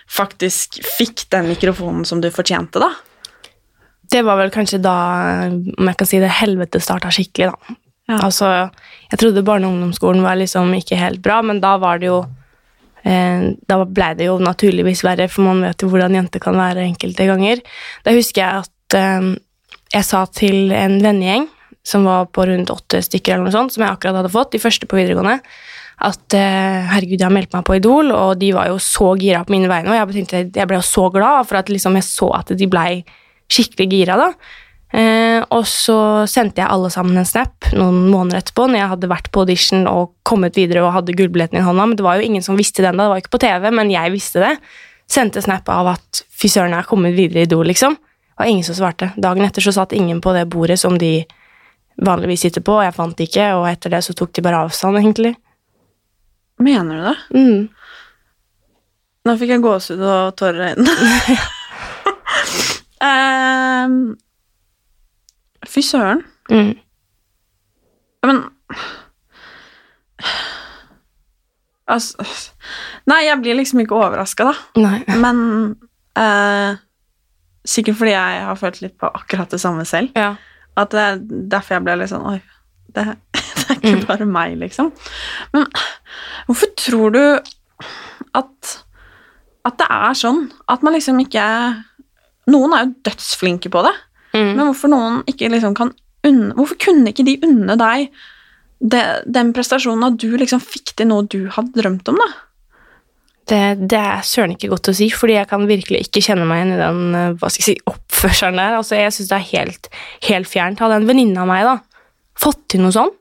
[0.09, 2.90] faktisk fikk den mikrofonen som du fortjente, da?
[4.11, 4.94] Det var vel kanskje da,
[5.78, 7.74] om jeg kan si det, helvete starta skikkelig, da.
[8.08, 8.18] Ja.
[8.20, 8.48] Altså,
[9.10, 12.24] jeg trodde barne- og ungdomsskolen var liksom ikke helt bra, men da var det jo
[13.04, 16.84] eh, Da ble det jo naturligvis verre, for man vet jo hvordan jenter kan være
[16.84, 17.60] enkelte ganger.
[18.04, 19.34] Da husker jeg at eh,
[19.94, 21.48] jeg sa til en vennegjeng
[21.84, 24.62] som var på rundt åtte stykker, eller noe sånt, som jeg akkurat hadde fått, de
[24.62, 25.36] første på videregående,
[26.04, 29.44] at eh, herregud, jeg har meldt meg på Idol, og de var jo så gira
[29.44, 32.08] på mine vegne, og jeg, tenkte, jeg ble jo så glad for at liksom, jeg
[32.08, 33.04] så at de blei
[33.52, 34.30] skikkelig gira, da.
[34.94, 35.98] Eh, og så
[36.30, 39.88] sendte jeg alle sammen en snap noen måneder etterpå, når jeg hadde vært på audition
[39.90, 42.85] og kommet videre og hadde gullbilletten i hånda, men det var jo ingen som visste
[42.85, 44.52] den da, det var ikke på TV, men jeg visste det.
[45.11, 47.98] Sendte snap av at fy søren, jeg er kommet videre i Idol, liksom.
[47.98, 49.11] Det var ingen som svarte.
[49.18, 51.16] Dagen etter så satt ingen på det bordet som de
[51.98, 54.62] vanligvis sitter på, og jeg fant det ikke, og etter det så tok de bare
[54.66, 55.35] avstand, egentlig.
[56.62, 57.16] Mener du det?
[57.35, 57.61] Mm.
[59.26, 61.38] Nå fikk jeg gåsehud og tårer i øynene.
[63.04, 64.14] Ehm,
[65.70, 66.24] fy søren.
[66.50, 66.74] Mm.
[68.24, 68.44] Men
[71.90, 72.24] Altså
[73.11, 74.81] Nei, jeg blir liksom ikke overraska, da.
[74.81, 75.03] Nei.
[75.24, 75.38] Men
[76.16, 76.81] eh,
[77.64, 80.12] Sikkert fordi jeg har følt litt på akkurat det samme selv.
[80.18, 80.35] Ja.
[80.77, 81.20] At det er
[81.55, 82.38] derfor jeg ble litt sånn Oi,
[82.96, 84.90] det, det er ikke bare meg, liksom.
[85.55, 85.68] Men
[86.48, 87.22] hvorfor tror du
[88.35, 88.74] at,
[89.64, 91.44] at det er sånn at man liksom ikke
[92.53, 93.94] Noen er jo dødsflinke på det,
[94.35, 94.57] Mm.
[94.57, 95.92] men hvorfor noen ikke liksom kan
[96.27, 98.09] unne Hvorfor kunne ikke de unne deg
[98.85, 102.27] det, den prestasjonen at du liksom fikk til noe du hadde drømt om, da?
[103.49, 103.61] Det,
[103.92, 106.75] det er søren ikke godt å si, fordi jeg kan virkelig ikke kjenne meg igjen
[106.75, 108.77] i den eh, hva skal jeg si, oppførselen der.
[108.79, 109.90] Altså, jeg syns det er helt,
[110.29, 110.81] helt fjernt.
[110.81, 111.75] Hadde en venninne av meg da,
[112.40, 113.12] fått til noe sånn,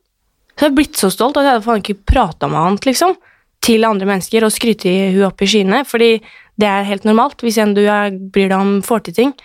[0.54, 3.18] så hadde jeg blitt så stolt at jeg hadde faen ikke prata med annet, liksom,
[3.64, 6.14] til andre mennesker og skryte hun opp i skyene, fordi
[6.60, 9.36] det er helt normalt hvis en du er, bryr deg om får til ting.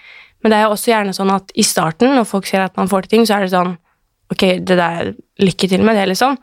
[0.42, 2.90] Men det er jo også gjerne sånn at i starten, når folk ser at man
[2.90, 3.76] får til ting, så er det sånn
[4.28, 6.34] Ok, det der, lykke til med det, liksom.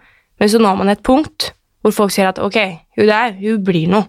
[0.42, 1.52] Men så når man et punkt
[1.86, 2.56] hvor folk sier at ok,
[2.98, 4.08] hun der, hun blir noe.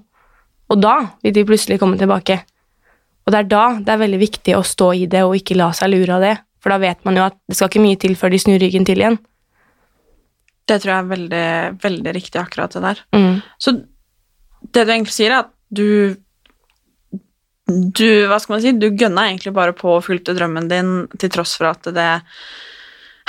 [0.73, 2.39] Og da vil de plutselig komme tilbake.
[3.27, 5.69] Og det er da det er veldig viktig å stå i det og ikke la
[5.77, 6.33] seg lure av det.
[6.63, 8.87] For da vet man jo at det skal ikke mye til før de snur ryggen
[8.89, 9.21] til igjen.
[10.67, 11.49] Det tror jeg er veldig,
[11.85, 13.03] veldig riktig, akkurat det der.
[13.15, 13.37] Mm.
[13.61, 13.77] Så
[14.73, 16.17] det du egentlig sier, er at du
[17.67, 21.33] Du, hva skal man si, du gønna egentlig bare på og fulgte drømmen din til
[21.35, 22.11] tross for at det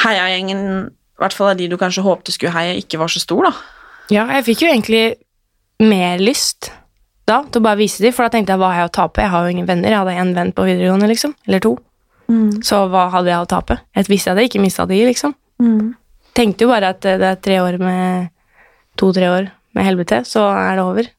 [0.04, 0.62] heiagjengen,
[0.93, 3.54] i hvert fall av de du kanskje håpte skulle heie, ikke var så stor, da.
[4.13, 5.02] Ja, jeg fikk jo egentlig
[5.82, 6.69] mer lyst
[7.28, 9.26] da til å bare vise dem, for da tenkte jeg hva har jeg å tape?
[9.26, 9.89] Jeg har jo ingen venner.
[9.91, 11.34] Jeg hadde én venn på videregående, liksom.
[11.50, 11.73] Eller to.
[12.63, 13.80] Så hva hadde jeg å tape?
[13.97, 15.34] Jeg visste jeg ikke mista de, liksom.
[16.38, 18.30] Tenkte jo bare at det er tre år med
[18.97, 21.10] To-tre år med helvete, så er det over.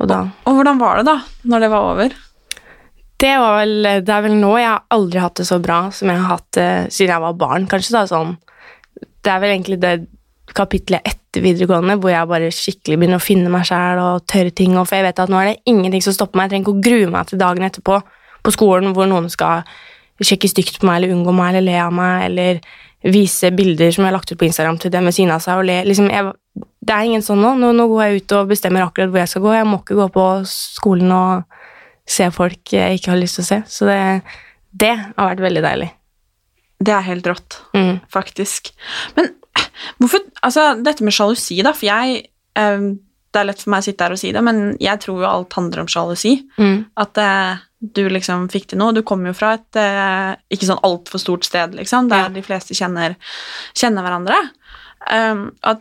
[0.00, 1.14] Og da Og hvordan var det, da,
[1.48, 2.16] når det var over?
[3.20, 3.74] Det vel
[4.06, 6.48] Det er vel nå jeg har aldri hatt det så bra som jeg har hatt
[6.56, 7.92] det siden jeg var barn, kanskje.
[7.98, 8.36] da, sånn.
[9.20, 9.94] Det er vel egentlig det
[10.56, 14.74] kapitlet etter videregående hvor jeg bare skikkelig begynner å finne meg sjæl og tørre ting.
[14.80, 16.48] For jeg vet at nå er det ingenting som stopper meg.
[16.48, 18.00] Jeg trenger ikke å grue meg til dagen etterpå
[18.40, 19.66] på skolen hvor noen skal
[20.20, 22.60] sjekke stygt på meg eller unngå meg eller le av meg eller
[23.00, 25.60] vise bilder som jeg har lagt ut på Instagram til dem ved siden av seg
[25.60, 25.78] og le.
[25.88, 26.32] Liksom, jeg,
[26.84, 27.54] det er ingen sånn nå.
[27.60, 27.72] nå.
[27.76, 29.54] Nå går jeg ut og bestemmer akkurat hvor jeg skal gå.
[29.56, 31.59] Jeg må ikke gå på skolen og
[32.10, 33.58] se folk jeg ikke har lyst til å se.
[33.70, 33.98] Så det,
[34.74, 35.90] det har vært veldig deilig.
[36.80, 38.00] Det er helt rått, Mm.
[38.10, 38.72] faktisk.
[39.16, 39.30] Men
[40.00, 42.22] hvorfor Altså, dette med sjalusi, da, for jeg
[42.56, 42.78] eh,
[43.32, 45.26] Det er lett for meg å sitte her og si det, men jeg tror jo
[45.28, 46.32] alt handler om sjalusi.
[46.58, 46.78] Mm.
[46.98, 48.92] At eh, du liksom fikk til noe.
[48.96, 52.74] Du kommer jo fra et eh, ikke sånn altfor stort sted, liksom, der de fleste
[52.74, 53.14] kjenner,
[53.78, 54.40] kjenner hverandre.
[55.14, 55.78] Um, at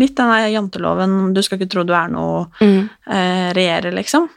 [0.00, 2.88] litt den der janteloven 'du skal ikke tro du er noe' Mm.
[3.06, 4.28] eh, regjerer, liksom.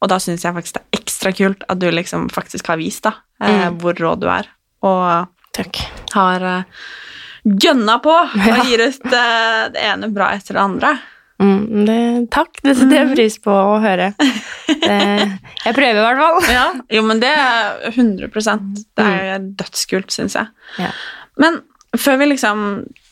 [0.00, 3.02] Og da syns jeg faktisk det er ekstra kult at du liksom faktisk har vist
[3.08, 3.78] da, eh, Mm.
[3.82, 4.46] hvor rå du er,
[4.82, 5.80] og Takk.
[6.14, 6.62] har eh,
[7.44, 10.92] gønna på og gir ut eh, det ene bra etter det andre.
[11.38, 11.96] Mm, det,
[12.34, 14.08] takk, det setter jeg pris på å høre.
[14.18, 14.96] Det,
[15.64, 16.38] jeg prøver i hvert fall.
[16.56, 16.64] Ja,
[16.96, 18.30] jo, men det er 100
[18.98, 20.48] Det er dødskult, syns jeg.
[20.82, 20.90] Ja.
[21.38, 21.60] Men
[21.96, 22.64] før vi liksom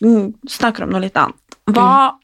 [0.02, 2.18] mm, snakker om noe litt annet Hva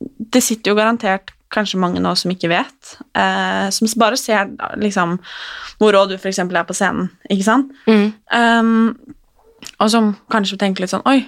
[0.00, 5.16] Det sitter jo garantert kanskje mange nå som ikke vet, eh, som bare ser liksom
[5.78, 6.40] hvor rå du f.eks.
[6.42, 7.72] er på scenen, ikke sant?
[7.88, 8.12] Mm.
[8.34, 9.16] Um,
[9.78, 11.22] og som kanskje tenker litt sånn Oi,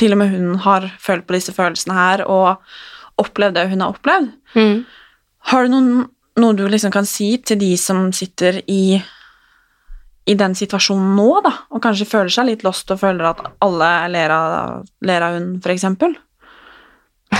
[0.00, 2.56] til og med hun har følt på disse følelsene her og
[3.20, 4.32] opplevd det hun har opplevd.
[4.56, 4.80] Mm.
[5.52, 5.92] Har du noen,
[6.40, 8.98] noe du liksom kan si til de som sitter i
[10.26, 13.90] i den situasjonen nå, da, og kanskje føler seg litt lost og føler at alle
[14.10, 16.16] ler av, ler av hun, for eksempel?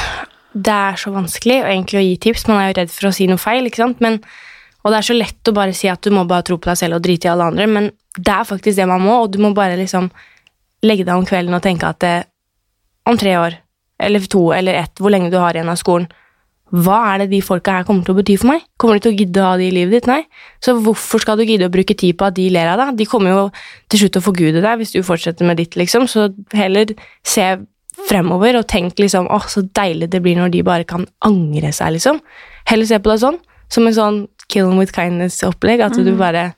[0.56, 2.46] Det er så vanskelig egentlig å gi tips.
[2.48, 3.68] Man er jo redd for å si noe feil.
[3.68, 4.00] ikke sant?
[4.04, 4.20] Men,
[4.82, 6.80] og det er så lett å bare si at du må bare tro på deg
[6.80, 9.40] selv og drite i alle andre, men det er faktisk det man må, og du
[9.42, 10.08] må bare liksom
[10.86, 12.14] legge deg om kvelden og tenke at det,
[13.08, 13.58] om tre år,
[14.00, 16.08] eller to, eller ett, hvor lenge du har igjen av skolen,
[16.74, 18.64] hva er det de folka her kommer til å bety for meg?
[18.80, 20.08] Kommer de til å gidde å ha de i livet ditt?
[20.10, 20.24] Nei.
[20.64, 22.96] Så hvorfor skal du gidde å bruke tid på at de ler av deg?
[22.98, 23.44] De kommer jo
[23.92, 26.90] til slutt til å forgude deg hvis du fortsetter med ditt, liksom, så heller
[27.22, 27.46] se
[28.09, 31.94] fremover og tenk liksom åh, så deilig det blir når de bare kan angre seg,
[31.96, 32.20] liksom.
[32.68, 33.38] Heller se på det sånn,
[33.72, 36.18] som en sånn kill them with kindness-opplegg, at du Mhm.
[36.18, 36.54] bare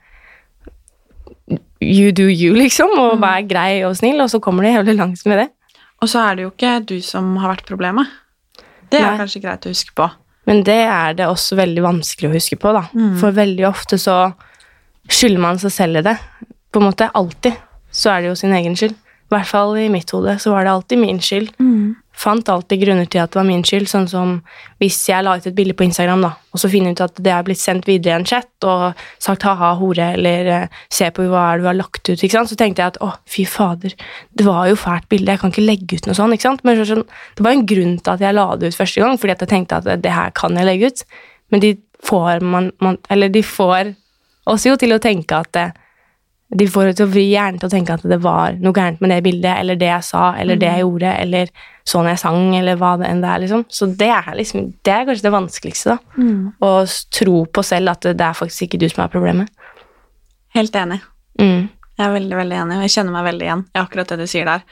[1.80, 5.24] You do you, liksom, og vær grei og snill, og så kommer de jævlig langt
[5.30, 5.48] med det.
[6.02, 8.06] Og så er det jo ikke du som har vært problemet.
[8.90, 9.18] Det er Nei.
[9.20, 10.10] kanskje greit å huske på.
[10.46, 12.82] Men det er det også veldig vanskelig å huske på, da.
[12.94, 13.18] Mm.
[13.20, 14.34] For veldig ofte så
[15.08, 16.16] skylder man seg selv i det.
[16.72, 17.56] På en måte alltid
[17.92, 18.94] så er det jo sin egen skyld.
[19.28, 21.50] I hvert fall i mitt hode så var det alltid min skyld.
[22.18, 24.30] Fant alltid grunner til at det var min skyld, sånn som
[24.80, 27.20] hvis jeg la ut et bilde på Instagram, da, og så finner jeg ut at
[27.22, 31.06] det er blitt sendt videre i en chat, og sagt ha-ha, hore, eller eh, se
[31.14, 33.12] på hva er det du har lagt ut, ikke sant, så tenkte jeg at å,
[33.30, 33.94] fy fader,
[34.34, 36.80] det var jo fælt bilde, jeg kan ikke legge ut noe sånt, ikke sant, men
[36.80, 37.06] så, sånn,
[37.38, 39.52] det var en grunn til at jeg la det ut første gang, fordi at jeg
[39.54, 41.04] tenkte at det her kan jeg legge ut,
[41.54, 41.76] men de
[42.08, 43.94] får man, man eller de får
[44.48, 45.68] oss jo til å tenke at det,
[46.48, 49.12] de får til å vri hjernen til å tenke at det var noe gærent med
[49.12, 51.50] det bildet, eller det jeg sa, eller det jeg gjorde, eller
[51.88, 53.64] sånn jeg sang, eller hva det enn det er, liksom.
[53.68, 56.22] Så det er liksom, det er kanskje det vanskeligste, da.
[56.22, 56.46] Mm.
[56.64, 56.70] Å
[57.18, 59.52] tro på selv at det, det er faktisk ikke du som er problemet.
[60.56, 61.02] Helt enig.
[61.36, 61.68] Mm.
[61.98, 64.28] Jeg er veldig, veldig enig, og jeg kjenner meg veldig igjen i akkurat det du
[64.30, 64.64] sier der.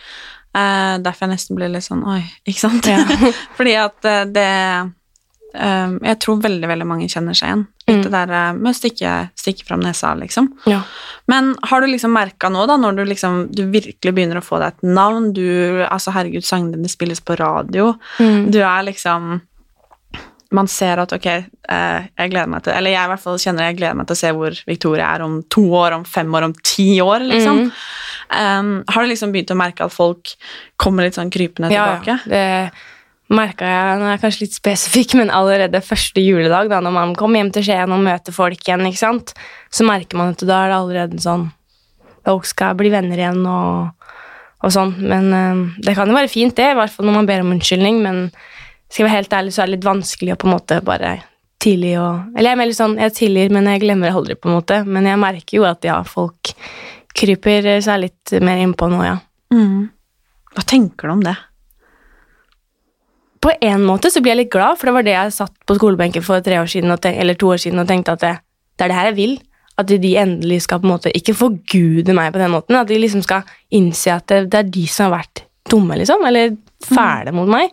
[0.57, 2.89] Uh, derfor jeg nesten blir litt sånn oi, ikke sant?
[2.89, 3.03] Ja.
[3.59, 4.53] Fordi at eh, det
[5.55, 7.65] eh, Jeg tror veldig, veldig mange kjenner seg igjen.
[7.87, 10.49] Litt det der eh, med å stikke, stikke fram nesa, liksom.
[10.67, 10.81] Ja.
[11.31, 14.59] Men har du liksom merka nå, da, når du liksom du virkelig begynner å få
[14.63, 17.93] deg et navn Du, altså herregud, sangene dine spilles på radio.
[18.19, 18.51] Mm.
[18.55, 19.41] Du er liksom
[20.55, 23.67] Man ser at ok, eh, jeg gleder meg til Eller jeg i hvert fall kjenner
[23.67, 26.47] jeg gleder meg til å se hvor Victoria er om to år, om fem år,
[26.47, 27.65] om ti år, liksom.
[27.67, 27.73] Mm.
[28.27, 30.33] Um, har du liksom begynt å merke at folk
[30.83, 32.17] kommer litt sånn krypende Ja, tilbake?
[32.27, 32.31] ja.
[32.31, 32.71] Det
[33.33, 37.15] merka jeg, nå er jeg kanskje litt spesifikk, men allerede første juledag, da når man
[37.19, 39.35] kommer hjem til Skien og møter folk igjen, ikke sant,
[39.73, 41.53] så merker man at da er det allerede sånn
[42.27, 44.09] Folk skal bli venner igjen, og,
[44.67, 44.97] og sånn.
[44.99, 47.53] Men eh, det kan jo være fint, det, i hvert fall når man ber om
[47.55, 48.19] unnskyldning, men
[48.89, 51.13] skal jeg være helt ærlig, så er det litt vanskelig å på en måte bare
[51.63, 54.57] tidlig og Eller jeg er mer sånn, jeg tilgir, men jeg glemmer aldri, på en
[54.59, 54.81] måte.
[54.91, 56.51] Men jeg merker jo at ja, folk
[57.17, 59.21] kryper seg litt mer innpå nå, ja.
[59.55, 59.87] Mm.
[60.57, 61.37] Hva tenker du om det?
[63.47, 65.77] På en måte så blir jeg litt glad, for det var det jeg satt på
[65.77, 68.33] skolebenken for tre år siden, eller to år siden og tenkte at det,
[68.75, 69.37] det er det her jeg vil.
[69.79, 72.79] At de endelig skal på en måte ikke forgude meg på den måten.
[72.81, 76.25] At de liksom skal innse at det, det er de som har vært dumme, liksom.
[76.27, 77.71] Eller fæle mot meg.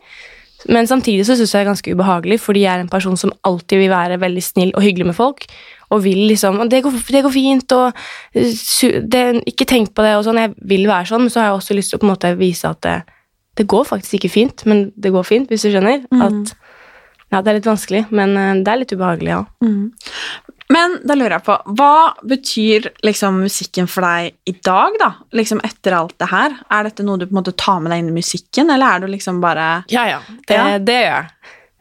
[0.69, 3.33] Men samtidig så syns jeg det er ganske ubehagelig, fordi jeg er en person som
[3.47, 5.47] alltid vil være veldig snill og hyggelig med folk.
[5.89, 10.13] Og vil liksom og det går, det går fint, og det, ikke tenk på det,
[10.19, 10.43] og sånn.
[10.43, 12.35] Jeg vil være sånn, men så har jeg også lyst til å på en måte
[12.39, 12.91] vise at
[13.59, 16.05] det, går faktisk ikke fint, men det går fint, hvis du skjønner.
[16.11, 16.23] Mm.
[16.25, 16.55] At
[17.33, 19.43] ja, det er litt vanskelig, men eh, det er litt ubehagelig, ja.
[19.65, 19.85] Mm.
[20.73, 21.95] Men da lurer jeg på, hva
[22.29, 25.09] betyr liksom musikken for deg i dag, da?
[25.35, 26.55] Liksom etter alt det her?
[26.73, 29.03] Er dette noe du på en måte tar med deg inn i musikken, eller er
[29.03, 30.21] du liksom bare Ja, ja.
[30.47, 30.79] Det, Ja.
[30.79, 31.29] det gjør jeg.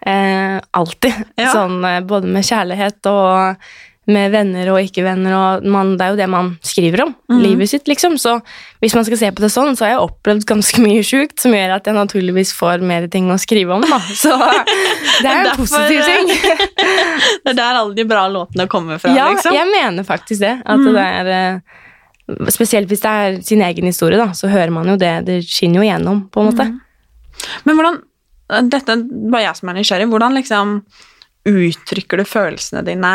[0.02, 1.24] Eh, alltid.
[1.38, 1.52] Ja.
[1.54, 3.68] Sånn eh, både med kjærlighet og
[4.10, 7.12] med venner og ikke-venner, og man, det er jo det man skriver om.
[7.30, 7.36] Mm.
[7.38, 8.16] Livet sitt, liksom.
[8.18, 8.34] Så
[8.82, 11.54] hvis man skal se på det sånn, så har jeg opplevd ganske mye sjukt som
[11.54, 14.00] gjør at jeg naturligvis får mer ting å skrive om, da.
[14.22, 16.32] Så det er en positiv ting.
[17.42, 19.54] Det er der alle de bra låtene kommer fra, Ja, liksom?
[19.54, 20.54] jeg mener faktisk det.
[20.62, 20.88] At mm.
[20.94, 21.78] det er eh,
[22.54, 25.10] Spesielt hvis det er sin egen historie, da, så hører man jo det.
[25.26, 26.66] Det skinner jo igjennom, på en måte.
[27.66, 28.00] Men hvordan
[28.70, 30.06] Dette er bare jeg som er nysgjerrig.
[30.10, 30.74] Hvordan liksom
[31.48, 33.12] uttrykker du følelsene dine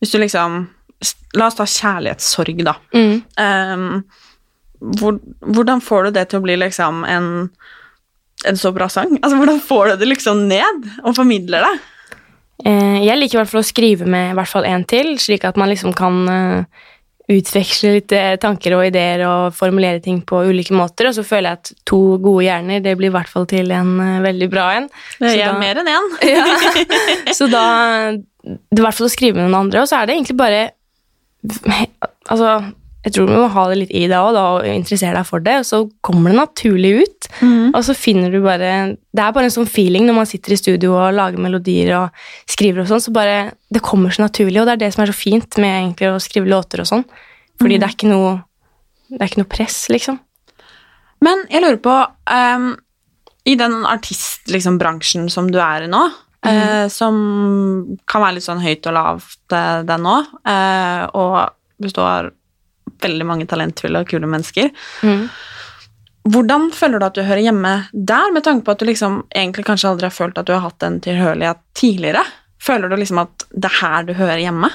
[0.00, 0.62] hvis du liksom
[1.32, 2.74] La oss ta kjærlighetssorg, da.
[2.92, 3.22] Mm.
[3.40, 3.84] Um,
[5.00, 7.28] hvor, hvordan får du det til å bli liksom en,
[8.44, 9.14] en så bra sang?
[9.22, 11.72] Altså, Hvordan får du det liksom ned og formidler det?
[12.68, 15.46] Eh, jeg liker i hvert fall å skrive med i hvert fall én til, slik
[15.48, 16.82] at man liksom kan eh,
[17.30, 21.10] utveksle litt eh, tanker og ideer og formulere ting på ulike måter.
[21.10, 23.92] Og så føler jeg at to gode hjerner det blir i hvert fall til en
[24.02, 24.88] eh, veldig bra en.
[25.18, 26.10] Så er da- mer enn én.
[26.34, 27.34] ja.
[27.36, 27.64] Så da
[28.16, 30.38] Det er i hvert fall å skrive med noen andre, og så er det egentlig
[30.40, 30.60] bare
[32.30, 32.50] Altså,
[33.00, 35.54] jeg tror du må ha det litt i deg òg, og interessere deg for det,
[35.62, 37.28] og så kommer det naturlig ut.
[37.40, 37.70] Mm.
[37.70, 40.58] Og så finner du bare Det er bare en sånn feeling når man sitter i
[40.60, 44.68] studio og lager melodier og skriver og sånn, så bare Det kommer så naturlig, og
[44.68, 47.06] det er det som er så fint med egentlig å skrive låter og sånn.
[47.60, 47.80] Fordi mm.
[47.80, 48.34] det er ikke noe
[49.08, 50.20] Det er ikke noe press, liksom.
[51.24, 52.66] Men jeg lurer på um,
[53.48, 56.02] I den artistbransjen liksom, som du er i nå,
[56.48, 57.16] eh, som
[58.08, 61.38] kan være litt sånn høyt og lavt, eh, den nå, uh, og
[61.80, 62.30] består av
[63.02, 64.70] veldig mange talentfulle og kule mennesker
[65.02, 65.28] Mm.
[66.30, 69.64] Hvordan føler du at du hører hjemme der, med tanke på at du liksom egentlig
[69.64, 72.20] kanskje aldri har følt at du har hatt en tilhørighet tidligere?
[72.60, 74.68] Føler du liksom at det er her du hører hjemme?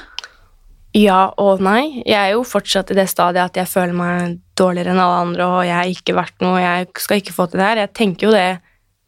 [0.97, 2.01] Ja og nei.
[2.07, 5.45] Jeg er jo fortsatt i det stadiet at jeg føler meg dårligere enn alle andre,
[5.45, 7.83] og jeg har ikke vært noe, jeg skal ikke få til det her.
[7.83, 8.47] Jeg tenker jo det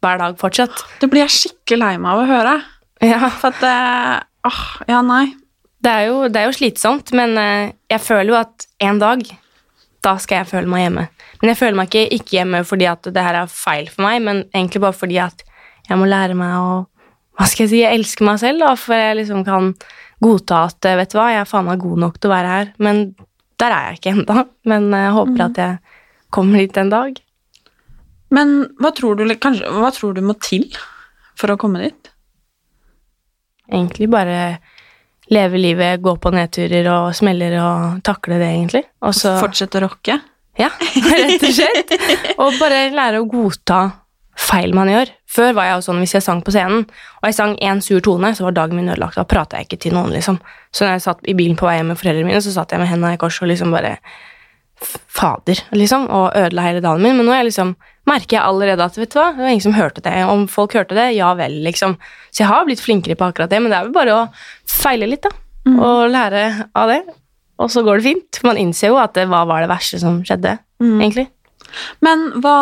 [0.06, 0.86] hver dag fortsatt.
[1.02, 2.56] Det blir jeg skikkelig lei meg av å høre.
[3.02, 3.32] Ja.
[3.42, 5.26] For at Åh, ja, nei.
[5.84, 9.22] Det er jo, det er jo slitsomt, men eh, jeg føler jo at en dag,
[10.06, 11.06] da skal jeg føle meg hjemme.
[11.42, 14.24] Men jeg føler meg ikke, ikke hjemme fordi at det her er feil for meg,
[14.26, 15.44] men egentlig bare fordi at
[15.88, 16.78] jeg må lære meg å
[17.38, 19.70] hva skal jeg si, jeg elsker meg selv, da, for jeg liksom kan
[20.26, 22.54] godta at eh, vet du hva, jeg er faen meg god nok til å være
[22.56, 22.72] her.
[22.82, 23.04] Men
[23.62, 24.44] der er jeg ikke ennå.
[24.74, 26.00] Men jeg håper at jeg
[26.34, 27.20] kommer dit en dag.
[28.34, 30.66] Men hva tror, du, kanskje, hva tror du må til
[31.38, 32.10] for å komme dit?
[33.70, 34.58] Egentlig bare
[35.34, 38.84] leve livet, gå på nedturer og smeller og takle det, egentlig.
[39.04, 40.20] Og så Fortsette å rocke?
[40.58, 40.72] Ja,
[41.12, 41.96] rett og slett.
[42.42, 43.82] Og bare lære å godta
[44.38, 45.12] feil man gjør.
[45.28, 46.86] Før var jeg jo sånn hvis jeg sang på scenen,
[47.20, 49.18] og jeg sang én sur tone, så var dagen min ødelagt.
[49.20, 50.40] Da prata jeg ikke til noen, liksom.
[50.72, 52.82] Så når jeg satt i bilen på vei hjem med foreldrene mine, så satt jeg
[52.82, 53.98] med hendene i kors og liksom bare
[54.80, 56.08] Fader, liksom.
[56.14, 57.18] Og ødela hele dagen min.
[57.18, 57.76] Men nå er jeg liksom,
[58.08, 60.16] merker jeg allerede at vet du hva, det var ingen som hørte det.
[60.30, 61.98] Om folk hørte det, ja vel, liksom.
[62.32, 64.28] Så jeg har blitt flinkere på akkurat det, men det er vel bare å
[64.70, 65.34] feile litt, da.
[65.82, 66.44] Og lære
[66.78, 67.02] av det.
[67.58, 68.38] Og så går det fint.
[68.38, 70.60] For man innser jo at det, hva var det verste som skjedde,
[71.02, 71.28] egentlig.
[72.06, 72.58] Men hva,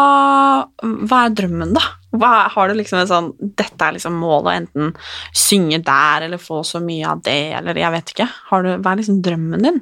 [0.82, 1.84] hva er drømmen, da?
[2.16, 3.28] Hva, har du liksom en sånn
[3.60, 4.94] Dette er liksom målet, enten
[5.36, 8.30] synge der eller få så mye av det, eller jeg vet ikke.
[8.50, 9.82] Har du, hva er liksom drømmen din?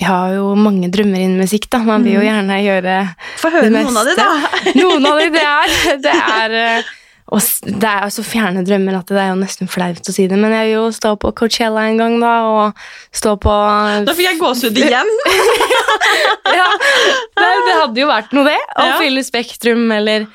[0.00, 1.78] Jeg har jo mange drømmer innen musikk, da.
[1.86, 2.94] Man vil jo gjerne gjøre
[3.38, 4.28] Få høre det noen av de, da.
[4.82, 6.92] noen av de, det er Det er, eh,
[7.34, 10.36] og det er så fjerne drømmer at det er jo nesten flaut å si det,
[10.36, 12.82] men jeg vil jo stå på Coachella en gang, da, og
[13.16, 13.54] stå på
[14.04, 15.08] Da fikk jeg gåsehud igjen.
[16.60, 16.66] ja,
[17.38, 18.58] det, det hadde jo vært noe, det.
[18.76, 18.98] Å Ja.
[19.00, 20.26] fylle Spektrum, eller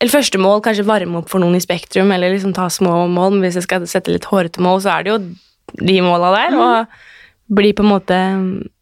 [0.00, 3.36] eller første mål, kanskje varme opp for noen i Spektrum, eller liksom ta små mål.
[3.36, 5.18] Men hvis jeg skal sette litt hårete mål, så er det jo
[5.78, 6.56] de måla der.
[6.58, 8.18] Og bli på en måte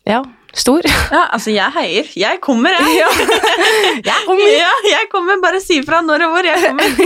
[0.06, 0.22] Ja,
[0.54, 0.86] stor.
[1.16, 2.10] Ja, altså, jeg heier.
[2.16, 3.06] Jeg kommer, jeg.
[4.10, 4.50] jeg kommer.
[4.50, 5.40] Ja, jeg kommer.
[5.42, 7.00] Bare si fra når og hvor jeg kommer.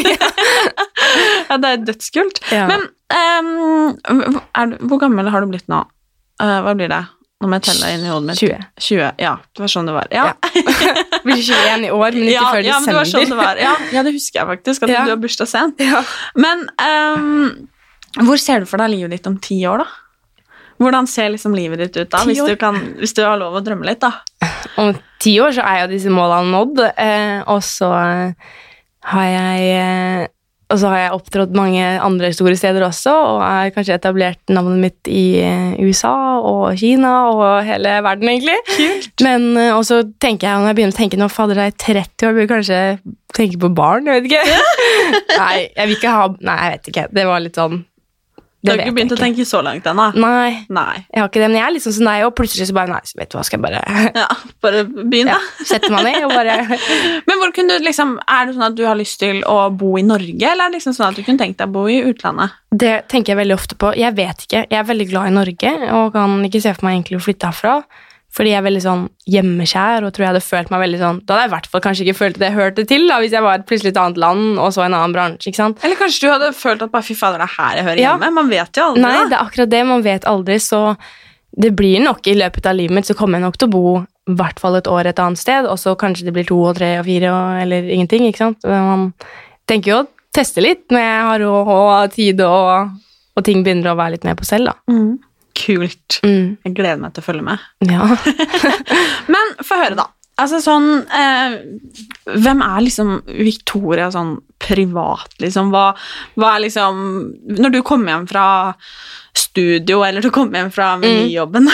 [1.51, 2.43] ja, det er dødskult.
[2.53, 2.67] Ja.
[2.71, 2.85] Men
[4.11, 5.83] um, er hvor gammel har du blitt nå?
[6.41, 7.03] Uh, hva blir det?
[7.41, 8.41] Nå må jeg telle inn i hodet mitt.
[8.41, 8.65] 20.
[8.85, 9.05] 20.
[9.25, 10.11] Ja, det var sånn det var.
[10.13, 10.27] Ja,
[11.25, 13.61] Blir 21 i år, men ikke ja, før ja, men det var sånn det var.
[13.61, 15.05] Ja, ja, det husker jeg faktisk, at Ja.
[15.09, 15.81] du har bursdag sent.
[15.81, 16.03] Ja.
[16.37, 19.89] Men um, hvor ser du for deg livet ditt om ti år, da?
[20.81, 23.65] Hvordan ser liksom livet ditt ut da, hvis du, kan, hvis du har lov å
[23.65, 24.49] drømme litt, da?
[24.81, 28.53] Om ti år så er jo disse målene nådd, eh, og så eh,
[29.13, 30.29] har jeg eh,
[30.71, 34.79] og så har jeg opptrådt mange andre store steder også, og har kanskje etablert navnet
[34.85, 36.13] mitt i eh, USA
[36.47, 38.55] og Kina og hele verden, egentlig.
[39.27, 41.81] Men eh, og så tenker jeg, når jeg begynner å tenke nå, fader, jeg er
[42.07, 42.81] 30 år, burde kanskje
[43.35, 44.61] tenke på barn, jeg vet ikke.
[45.43, 47.07] nei, jeg vil ikke ha Nei, jeg vet ikke.
[47.19, 47.81] Det var litt sånn
[48.61, 50.11] Du har ikke begynt å tenke så langt ennå?
[50.21, 50.99] Nei, Nei.
[51.09, 53.01] jeg har ikke det, men jeg er liksom sånn nei, og plutselig så bare Nei,
[53.09, 53.81] så vet du hva, skal jeg bare
[54.21, 54.27] Ja,
[54.61, 55.33] bare begynne.
[55.39, 56.59] ja, sette meg ned og bare
[57.31, 59.95] Men hvor kunne du liksom, Er det sånn at du har lyst til å bo
[59.97, 62.03] i Norge, eller er det liksom sånn at du kunne tenkt deg å bo i
[62.05, 62.59] utlandet?
[62.71, 63.95] Det tenker jeg veldig ofte på.
[63.99, 64.61] Jeg vet ikke.
[64.71, 67.49] Jeg er veldig glad i Norge og kan ikke se for meg egentlig å flytte
[67.51, 67.79] herfra.
[68.31, 71.35] Fordi jeg er veldig sånn hjemmekjær og tror jeg hadde følt meg veldig sånn Da
[71.35, 73.43] hadde jeg i hvert fall kanskje ikke følt at jeg hørte til da, hvis jeg
[73.43, 75.51] var plutselig i et annet land og så en annen bransje.
[75.51, 75.83] ikke sant?
[75.83, 78.13] Eller kanskje du hadde følt at bare fy fader, det er her jeg hører Ja.
[78.15, 78.31] hjemme?
[78.39, 79.83] Man vet jo aldri Nei, det er akkurat det.
[79.87, 80.83] Man vet aldri, så
[81.59, 83.85] det blir nok i løpet av livet mitt så kommer jeg nok til å bo
[84.31, 86.77] i hvert fall et år et annet sted, og så kanskje det blir to og
[86.79, 88.63] tre og fire og, eller ingenting, ikke sant.
[88.63, 89.09] Man
[89.67, 92.95] tenker jo å teste litt når jeg har råd og tid og,
[93.35, 94.77] og ting begynner å være litt mer på selv, da.
[94.87, 95.19] Mm.
[95.61, 96.21] Kult.
[96.25, 96.57] Mm.
[96.65, 97.69] Jeg gleder meg til å følge med.
[97.89, 98.07] Ja.
[99.35, 100.09] Men få høre, da.
[100.41, 101.57] Altså sånn eh,
[102.31, 105.73] Hvem er liksom Victoria sånn privat, liksom?
[105.75, 105.91] Hva,
[106.41, 107.01] hva er liksom
[107.59, 108.47] Når du kommer hjem fra
[109.37, 111.69] studio, eller du kommer hjem fra menyjobben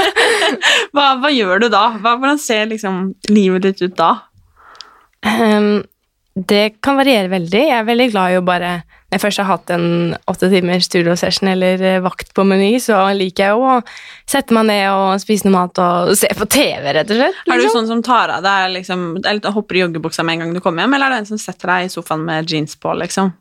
[0.94, 1.82] hva, hva gjør du da?
[1.98, 4.10] Hva, hvordan ser liksom livet ditt ut da?
[5.26, 5.82] Ehm,
[6.34, 7.60] det kan variere veldig.
[7.66, 8.70] Jeg er veldig glad i å bare
[9.10, 9.86] Når jeg først har hatt en
[10.30, 13.80] åtte timers studiosession eller eh, vakt på Meny, så liker jeg jo å
[14.30, 17.40] sette meg ned og spise noe mat og se på TV, rett og slett.
[17.42, 17.80] Er du liksom.
[17.80, 20.86] sånn som tar av deg liksom, eller hopper i joggebuksa med en gang du kommer
[20.86, 23.34] hjem, eller er du en som setter deg i sofaen med jeans på, liksom?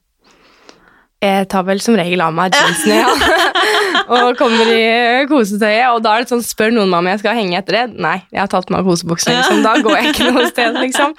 [1.22, 3.14] Jeg tar vel som regel av meg jeansene, ja.
[4.10, 5.94] og kommer i kosetøyet.
[5.94, 7.86] Og da er det sånn, spør noen meg om jeg skal henge etter det.
[8.02, 9.64] Nei, jeg har tatt meg kosebuksa, liksom.
[9.66, 11.16] Da går jeg ikke noe sted, liksom.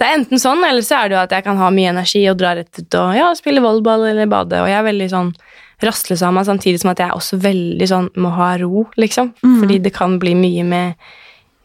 [0.00, 2.24] Det er enten sånn, eller så er det jo at jeg kan ha mye energi
[2.30, 4.62] og dra rett ut og ja, spille volleyball eller bade.
[4.62, 5.34] Og jeg er veldig sånn
[5.84, 9.34] rastløs av meg, samtidig som at jeg også veldig sånn må ha ro, liksom.
[9.60, 11.12] Fordi det kan bli mye med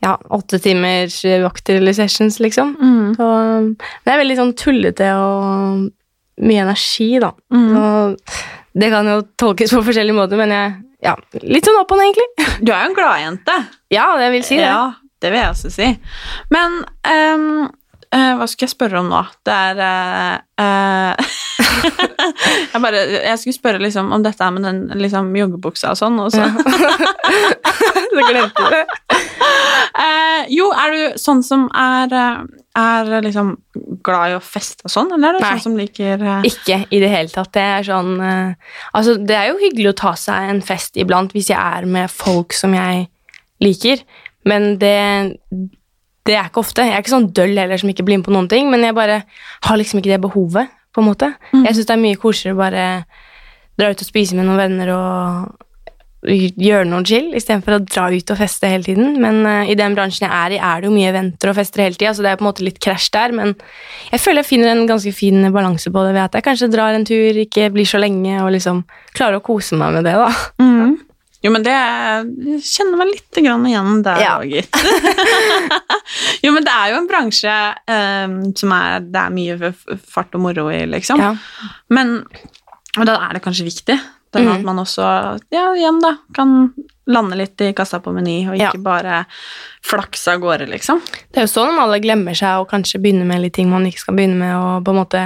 [0.05, 2.75] ja, åtte timers vakter eller sessions, liksom.
[3.17, 3.25] Så,
[3.73, 3.75] men
[4.07, 5.87] jeg er veldig sånn tullete og
[6.39, 7.33] mye energi, da.
[7.51, 7.83] Så
[8.73, 11.13] det kan jo tolkes på forskjellige måter, men jeg ja,
[11.47, 12.47] litt sånn opp og ned, egentlig.
[12.65, 13.57] Du er jo en gladjente.
[13.93, 14.67] Ja, det vil si det.
[14.67, 14.91] Ja,
[15.23, 15.87] det vil jeg også si.
[16.51, 17.69] Men ehm,
[18.15, 19.21] eh, hva skulle jeg spørre om nå?
[19.45, 21.35] Det er eh, eh,
[22.73, 26.19] jeg, bare, jeg skulle spørre liksom om dette her med den liksom, joggebuksa og sånn,
[26.23, 26.45] og så
[28.09, 28.85] Så glemte du det.
[29.99, 32.39] Eh, Jo, er du sånn som er, eh,
[32.79, 33.51] er liksom
[34.05, 35.49] glad i å feste og sånn, eller er du Nei.
[35.51, 37.51] sånn som liker eh, Ikke i det hele tatt.
[37.55, 38.53] Det er sånn eh,
[38.97, 42.09] Altså, det er jo hyggelig å ta seg en fest iblant hvis jeg er med
[42.11, 43.05] folk som jeg
[43.61, 44.01] liker,
[44.47, 44.95] men det
[46.29, 46.85] det er ikke ofte.
[46.85, 48.97] Jeg er ikke sånn døll heller som ikke blir med på noen ting, men jeg
[48.97, 49.23] bare
[49.65, 51.33] har liksom ikke det behovet, på en måte.
[51.53, 52.85] Jeg syns det er mye koseligere å bare
[53.79, 55.65] dra ut og spise med noen venner og
[56.19, 59.13] gjøre noe chill, istedenfor å dra ut og feste hele tiden.
[59.23, 61.85] Men uh, i den bransjen jeg er i, er det jo mye eventer og fester
[61.85, 63.35] hele tida, så det er på en måte litt krasj der.
[63.35, 63.53] Men
[64.11, 66.97] jeg føler jeg finner en ganske fin balanse på det ved at jeg kanskje drar
[66.97, 68.83] en tur, ikke blir så lenge, og liksom
[69.15, 70.33] klarer å kose meg med det, da.
[70.59, 70.97] mm.
[71.43, 74.33] Jo, men det jeg kjenner meg litt grann igjen der Ja.
[74.41, 74.75] òg, gitt.
[76.43, 77.53] jo, men det er jo en bransje
[77.87, 79.71] um, som er Det er mye
[80.09, 81.21] fart og moro i, liksom.
[81.23, 81.33] Ja.
[81.95, 82.19] Men
[82.97, 83.99] og da er det kanskje viktig
[84.33, 84.51] den Mm.
[84.59, 85.01] at man også
[85.53, 86.73] ja, igjen da, kan
[87.09, 88.81] lande litt i kassa på Meny, og ikke Ja.
[88.85, 89.25] bare
[89.81, 90.99] flakse av gårde, liksom.
[91.31, 94.03] Det er jo sånn alle glemmer seg og kanskje begynner med litt ting man ikke
[94.03, 95.23] skal begynne med, og på en måte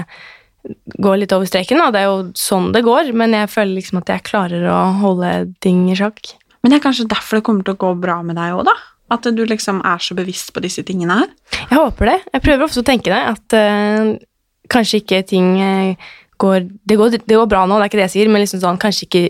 [1.03, 1.81] gå litt over streken.
[1.81, 1.91] Da.
[1.93, 5.33] Det er jo sånn det går, men jeg føler liksom at jeg klarer å holde
[5.63, 6.35] ting i sjakk.
[6.63, 8.75] Men det er kanskje derfor det kommer til å gå bra med deg òg, da?
[9.11, 11.31] At du liksom er så bevisst på disse tingene her?
[11.59, 12.19] Jeg håper det.
[12.31, 14.13] Jeg prøver ofte å tenke det, at uh,
[14.71, 16.11] kanskje ikke ting eh,
[16.41, 18.63] går det, går det går bra nå, det er ikke det jeg sier, men liksom
[18.63, 19.25] sånn, kanskje ikke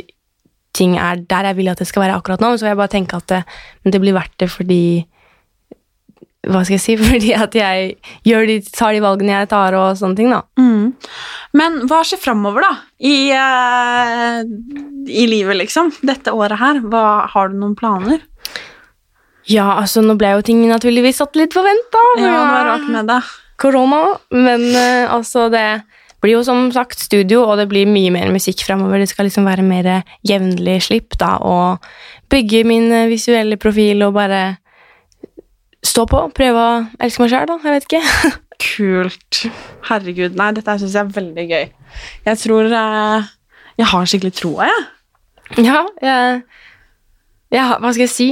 [0.77, 2.93] ting er der jeg vil at det skal være akkurat nå, så vil jeg bare
[2.93, 3.41] tenke at det,
[3.83, 4.83] men det blir verdt det fordi
[6.43, 10.19] hva skal jeg si, fordi at jeg de, tar de valgene jeg tar, og sånne
[10.19, 10.43] ting, da.
[11.53, 12.73] Men hva skjer framover, da?
[12.97, 14.41] I, uh,
[15.07, 15.93] I livet, liksom?
[16.05, 16.81] Dette året her.
[16.89, 18.23] Hva, har du noen planer?
[19.49, 22.05] Ja, altså nå ble jo ting naturligvis satt litt på vent, da.
[22.17, 23.19] Ja, det var rart med det.
[23.61, 24.01] Korona.
[24.33, 25.67] Men uh, altså, det
[26.23, 29.03] blir jo som sagt studio, og det blir mye mer musikk framover.
[29.03, 29.91] Det skal liksom være mer
[30.25, 31.83] jevnlig slipp, da, og
[32.33, 34.43] bygge min eh, visuelle profil og bare
[35.85, 36.23] stå på.
[36.35, 36.73] Prøve å
[37.03, 37.59] elske meg sjøl, da.
[37.63, 38.31] Jeg vet ikke.
[38.63, 39.43] Kult.
[39.89, 40.37] Herregud.
[40.39, 41.63] Nei, dette syns jeg er veldig gøy.
[42.27, 43.31] Jeg tror eh,
[43.81, 44.85] Jeg har skikkelig troa, jeg.
[45.61, 46.41] Ja, jeg,
[47.53, 48.29] jeg Hva skal jeg si?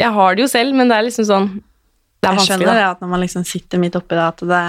[0.00, 2.80] Jeg har det jo selv, men det er liksom sånn Det er Jeg vanskelig, skjønner
[2.80, 4.62] det at når man liksom sitter midt oppi det, at det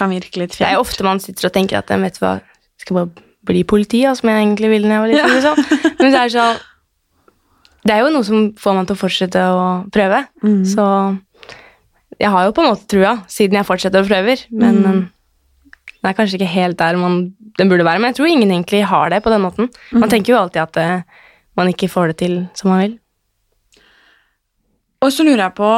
[0.00, 2.38] kan virke litt Det er jo ofte man sitter og tenker at vet du hva,
[2.40, 5.32] jeg skal bare bli politi, ja, som jeg egentlig ville da jeg var liten.
[5.36, 5.94] Liksom.
[6.00, 6.58] Men det er sånn
[7.86, 10.24] Det er jo noe som får man til å fortsette å prøve.
[10.44, 10.64] Mm.
[10.68, 10.86] Så
[12.20, 14.36] jeg har jo på en måte trua, siden jeg fortsetter å prøve.
[14.52, 15.00] Men Mm.
[16.02, 18.00] det er kanskje ikke helt der man, den burde være.
[18.00, 19.70] Men jeg tror ingen egentlig har det på den måten.
[19.92, 20.10] Man Mm.
[20.10, 21.02] tenker jo alltid at uh,
[21.56, 22.98] man ikke får det til som man vil.
[25.02, 25.70] Og så lurer jeg på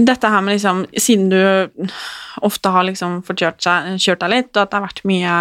[0.00, 1.40] dette her med liksom Siden du
[2.46, 5.38] ofte har liksom fått kjørt, seg, kjørt deg litt, og at det har vært mye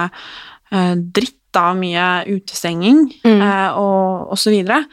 [0.74, 4.84] uh, dritt da, mye utestenging eh, og, og så videre,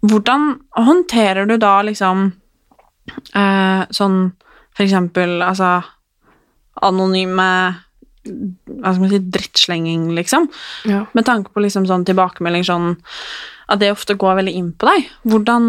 [0.00, 2.22] hvordan håndterer du da liksom
[3.36, 4.32] eh, sånn
[4.76, 5.80] for eksempel altså
[6.84, 7.50] anonyme
[8.26, 10.48] hva skal man si, drittslenging, liksom?
[10.90, 11.04] Ja.
[11.16, 12.96] Med tanke på liksom sånn tilbakemelding sånn
[13.66, 15.06] at det ofte går veldig inn på deg.
[15.26, 15.68] Hvordan,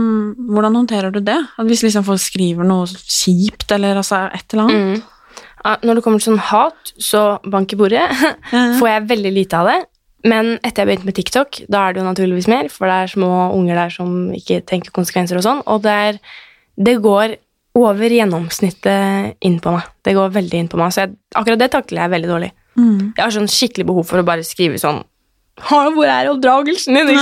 [0.53, 1.37] hvordan håndterer du det?
[1.57, 5.05] At hvis liksom folk skriver noe kjipt, eller altså et eller annet?
[5.05, 5.77] Mm.
[5.83, 8.05] Når det kommer til sånn hat, så bank i bordet,
[8.79, 9.79] får jeg veldig lite av det.
[10.27, 13.11] Men etter jeg begynte med TikTok, da er det jo naturligvis mer, for det er
[13.13, 16.21] små unger der som ikke tenker konsekvenser og sånn, og det, er,
[16.77, 17.37] det går
[17.77, 19.91] over gjennomsnittet inn på meg.
[20.05, 22.49] Det går veldig inn på meg, så jeg, akkurat det takler jeg veldig dårlig.
[22.77, 22.97] Mm.
[23.11, 25.03] Jeg har sånn skikkelig behov for å bare skrive sånn
[25.57, 27.15] hvor er oppdragelsen din?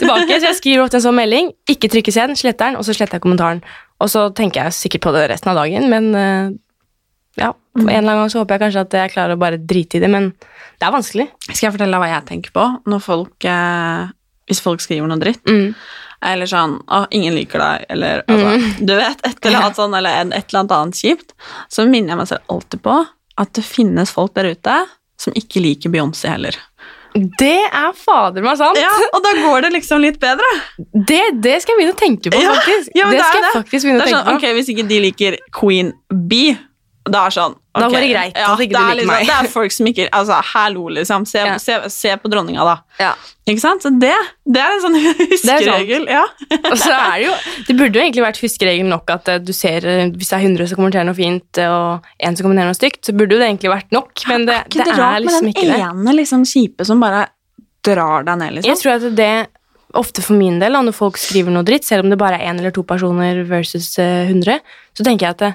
[0.00, 2.96] Tilbake, så jeg skriver ofte en sånn melding, ikke trykkes igjen, sletter den, og så
[2.96, 3.60] sletter jeg kommentaren.
[4.02, 6.48] Og så tenker jeg sikkert på det resten av dagen, men eh,
[7.38, 10.00] ja, en eller annen gang så håper jeg kanskje at jeg klarer å bare drite
[10.00, 11.28] i det, men det er vanskelig.
[11.46, 14.10] Skal jeg fortelle deg hva jeg tenker på når folk eh,
[14.50, 15.40] Hvis folk skriver noe dritt?
[15.48, 15.72] Mm.
[16.24, 20.10] Eller sånn 'Å, ingen liker deg', eller altså, Du vet, et eller annet sånn, eller
[20.22, 21.34] en, et eller annet annet kjipt.
[21.68, 23.06] Så minner jeg meg selv alltid på
[23.38, 24.76] at det finnes folk der ute
[25.20, 26.56] som ikke liker Beyoncé heller.
[27.16, 28.76] Det er fader meg sant!
[28.76, 30.44] Ja, og da går det liksom litt bedre.
[30.92, 32.90] Det, det skal jeg begynne å tenke på, faktisk.
[32.94, 34.36] ja, ja, det det skal jeg faktisk begynne å er tenke sånn, på.
[34.36, 35.92] ok, Hvis ikke de liker Queen
[36.28, 36.58] Bee,
[37.12, 39.12] da er sånn Da går det greit ja, at ikke det du er liker liksom,
[39.12, 39.26] meg.
[39.28, 41.26] Det er folk som ikke Altså, hallo, liksom.
[41.28, 41.56] Se, Ja.
[41.62, 42.76] se, se på dronninga, da.
[42.98, 43.10] Ja.
[43.46, 43.84] Ikke sant?
[43.84, 44.14] Så det,
[44.48, 44.96] det er en sånn
[45.32, 46.06] huskeregel.
[46.10, 46.24] Ja.
[46.72, 47.34] Og så er det jo
[47.68, 50.46] Det burde jo egentlig vært huskeregel nok at eh, du ser eh, hvis det er
[50.48, 53.42] 100 som kommenterer noe fint, eh, og én som kommenterer noe stygt, så burde jo
[53.42, 55.68] det egentlig vært nok, men det, Ikke det det er rart med liksom den ikke
[55.70, 55.80] det.
[55.90, 57.26] ene liksom kjipe som bare
[57.86, 58.72] drar deg ned, liksom?
[58.72, 59.30] Jeg tror at det
[59.96, 62.58] ofte for min del, når folk skriver noe dritt, selv om det bare er én
[62.60, 64.58] eller to personer versus eh, 100,
[64.96, 65.52] så tenker jeg at det,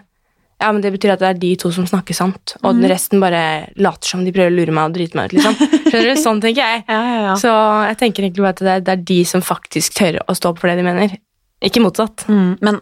[0.61, 2.81] ja, men det betyr at det er de to som snakker sant, og mm.
[2.81, 3.41] den resten bare
[3.81, 5.57] later som de prøver å lure meg og drite meg ut, liksom.
[5.87, 6.21] Skjønner du?
[6.21, 6.83] Sånn tenker jeg.
[6.91, 7.33] Ja, ja, ja.
[7.39, 7.51] Så
[7.87, 10.51] jeg tenker egentlig bare at det er, det er de som faktisk tør å stå
[10.53, 11.17] opp for det de mener.
[11.65, 12.25] Ikke motsatt.
[12.29, 12.79] Mm, men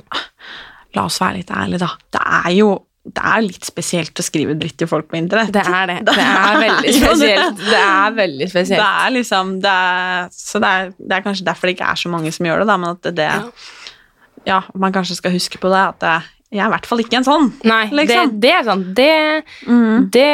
[0.97, 1.91] la oss være litt ærlige, da.
[2.15, 2.69] Det er jo
[3.09, 5.53] det er litt spesielt å skrive dritt til folk på internett.
[5.55, 5.99] Det er det.
[6.09, 7.61] Det er veldig spesielt.
[7.63, 8.82] Det er veldig spesielt.
[8.82, 12.01] Det er liksom det er, Så det er, det er kanskje derfor det ikke er
[12.03, 15.61] så mange som gjør det, da, men at det, det Ja, man kanskje skal huske
[15.61, 16.17] på det, at det,
[16.50, 17.50] jeg er i hvert fall ikke en sånn.
[17.70, 18.32] Nei, liksom.
[18.34, 18.88] det, det er sant.
[18.97, 19.10] Det,
[20.16, 20.30] det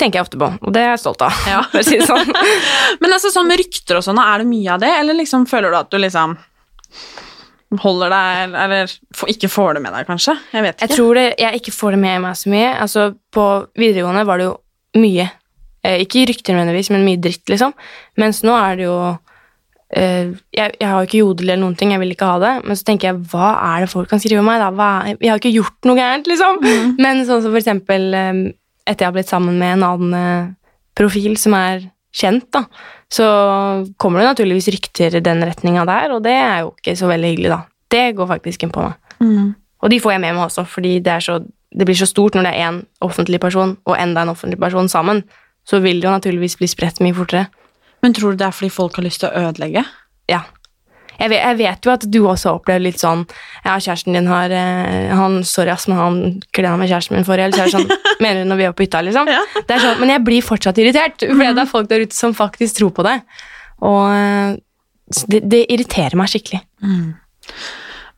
[0.00, 1.36] tenker jeg ofte på, og det er jeg stolt av.
[1.62, 2.32] Å si sånn.
[3.02, 5.70] Men altså, sånn med rykter og sånn, er det mye av det, eller liksom føler
[5.70, 6.34] du at du liksom
[7.82, 8.96] holder deg, eller
[9.32, 10.34] ikke får det med deg, kanskje?
[10.52, 10.88] Jeg vet ikke.
[10.88, 12.72] Jeg tror det, jeg ikke får det med meg så mye.
[12.82, 13.46] Altså, på
[13.78, 14.56] videregående var det jo
[15.00, 15.28] mye.
[15.86, 17.72] Eh, ikke rykter nødvendigvis, men mye dritt, liksom.
[18.20, 18.98] Mens nå er det jo
[19.92, 22.52] jeg, jeg har jo ikke jodel eller noen ting, jeg vil ikke ha det.
[22.64, 24.90] Men så tenker jeg, hva er det folk kan skrive om meg, da?
[25.04, 26.60] Er- jeg har ikke gjort noe gærent, liksom.
[27.04, 28.32] Men sånn som for eksempel eh,
[28.88, 30.52] etter jeg har blitt sammen med en annen eh,
[30.98, 32.66] profil som er kjent, da,
[33.12, 33.26] så
[34.00, 37.30] kommer det naturligvis rykter i den retninga der, og det er jo ikke så veldig
[37.32, 37.60] hyggelig, da.
[37.92, 38.96] Det går faktisk inn på meg.
[39.20, 39.52] Mm.
[39.82, 41.38] Og de får jeg med meg også, fordi det, så,
[41.72, 44.88] det blir så stort når det er én offentlig person og enda en offentlig person
[44.88, 45.24] sammen.
[45.68, 47.46] Så vil det jo naturligvis bli spredt mye fortere.
[48.02, 49.84] Men tror du det er fordi folk har lyst til å ødelegge?
[50.30, 50.42] Ja.
[51.18, 53.20] Jeg vet, jeg vet jo at du også har opplevd litt sånn
[53.66, 56.16] Ja, kjæresten din har eh, han, Sorry, ass, men han
[56.56, 57.52] klina med kjæresten min forrige.
[57.52, 57.92] Så er det sånn
[58.24, 59.28] Mener du når vi er på hytta, liksom?
[59.28, 62.34] Det er sånn, men jeg blir fortsatt irritert, for det er folk der ute som
[62.36, 63.16] faktisk tror på det.
[63.82, 64.58] Og eh,
[65.28, 66.62] det, det irriterer meg skikkelig.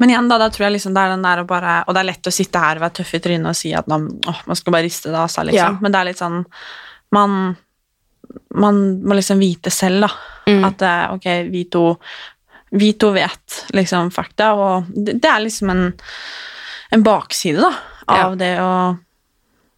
[0.03, 2.01] Men igjen, da, da tror jeg liksom det er den der å bare Og det
[2.03, 4.41] er lett å sitte her og være tøff i trynet og si at man, åh,
[4.49, 5.79] man skal bare riste det av seg, liksom.
[5.79, 5.85] Ja.
[5.85, 6.41] Men det er litt sånn
[7.15, 7.55] Man,
[8.55, 10.11] man må liksom vite selv, da.
[10.45, 10.65] Mm.
[10.69, 10.83] At
[11.15, 11.87] ok, vi to
[12.75, 15.85] Vi to vet liksom fakta, og det, det er liksom en
[16.95, 17.73] en bakside da,
[18.07, 18.73] av det å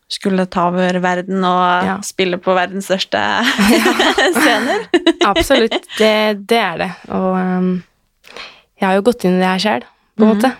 [0.07, 3.22] skulle ta over verden og spille på verdens største
[4.36, 4.84] scener.
[5.26, 6.12] Absolutt, det,
[6.47, 6.90] det er det.
[7.16, 7.72] Og um,
[8.76, 10.34] jeg har jo gått inn i det her sjøl, på en mm.
[10.34, 10.53] måte.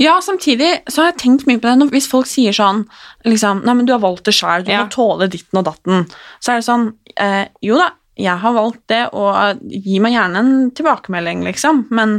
[0.00, 1.90] Ja, samtidig så har jeg tenkt mye på det.
[1.92, 2.84] Hvis folk sier sånn
[3.28, 6.06] liksom, Nei, men du har valgt det sjøl, du må tåle ditten og datten.
[6.40, 6.86] Så er det sånn
[7.20, 7.90] eh, Jo da,
[8.20, 11.86] jeg har valgt det, og gi meg gjerne en tilbakemelding, liksom.
[11.96, 12.18] Men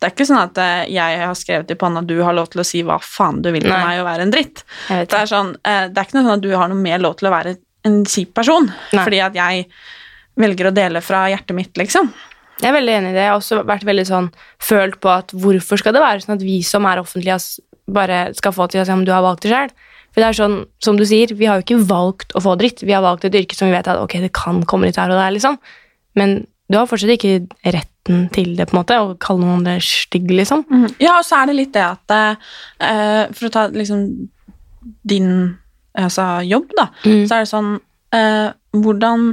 [0.00, 2.62] det er ikke sånn at eh, jeg har skrevet i panna du har lov til
[2.62, 4.64] å si hva faen du vil med meg og være en dritt.
[4.88, 7.18] Det er, sånn, eh, det er ikke noe sånn at du har noe mer lov
[7.20, 7.56] til å være
[7.88, 9.66] en kjip person, fordi at jeg
[10.40, 12.08] velger å dele fra hjertet mitt, liksom.
[12.62, 13.22] Jeg er veldig enig i det.
[13.26, 14.28] Jeg har også vært veldig sånn
[14.62, 17.38] følt på at hvorfor skal det være sånn at vi som er offentlige,
[17.92, 19.72] bare skal få til å si om du har valgt det sjøl?
[20.12, 22.82] For det er sånn, som du sier, vi har jo ikke valgt å få dritt.
[22.84, 25.10] Vi har valgt et yrke som vi vet at ok, det kan komme litt her
[25.10, 25.56] og der, liksom.
[26.20, 29.78] Men du har fortsatt ikke retten til det, på en måte, å kalle noen det
[29.86, 30.66] stygg, liksom.
[31.00, 34.04] Ja, og så er det litt det at uh, For å ta liksom
[35.08, 35.28] din
[35.98, 37.24] altså, jobb, da, Mm.
[37.26, 37.72] så er det sånn
[38.14, 39.26] uh, Hvordan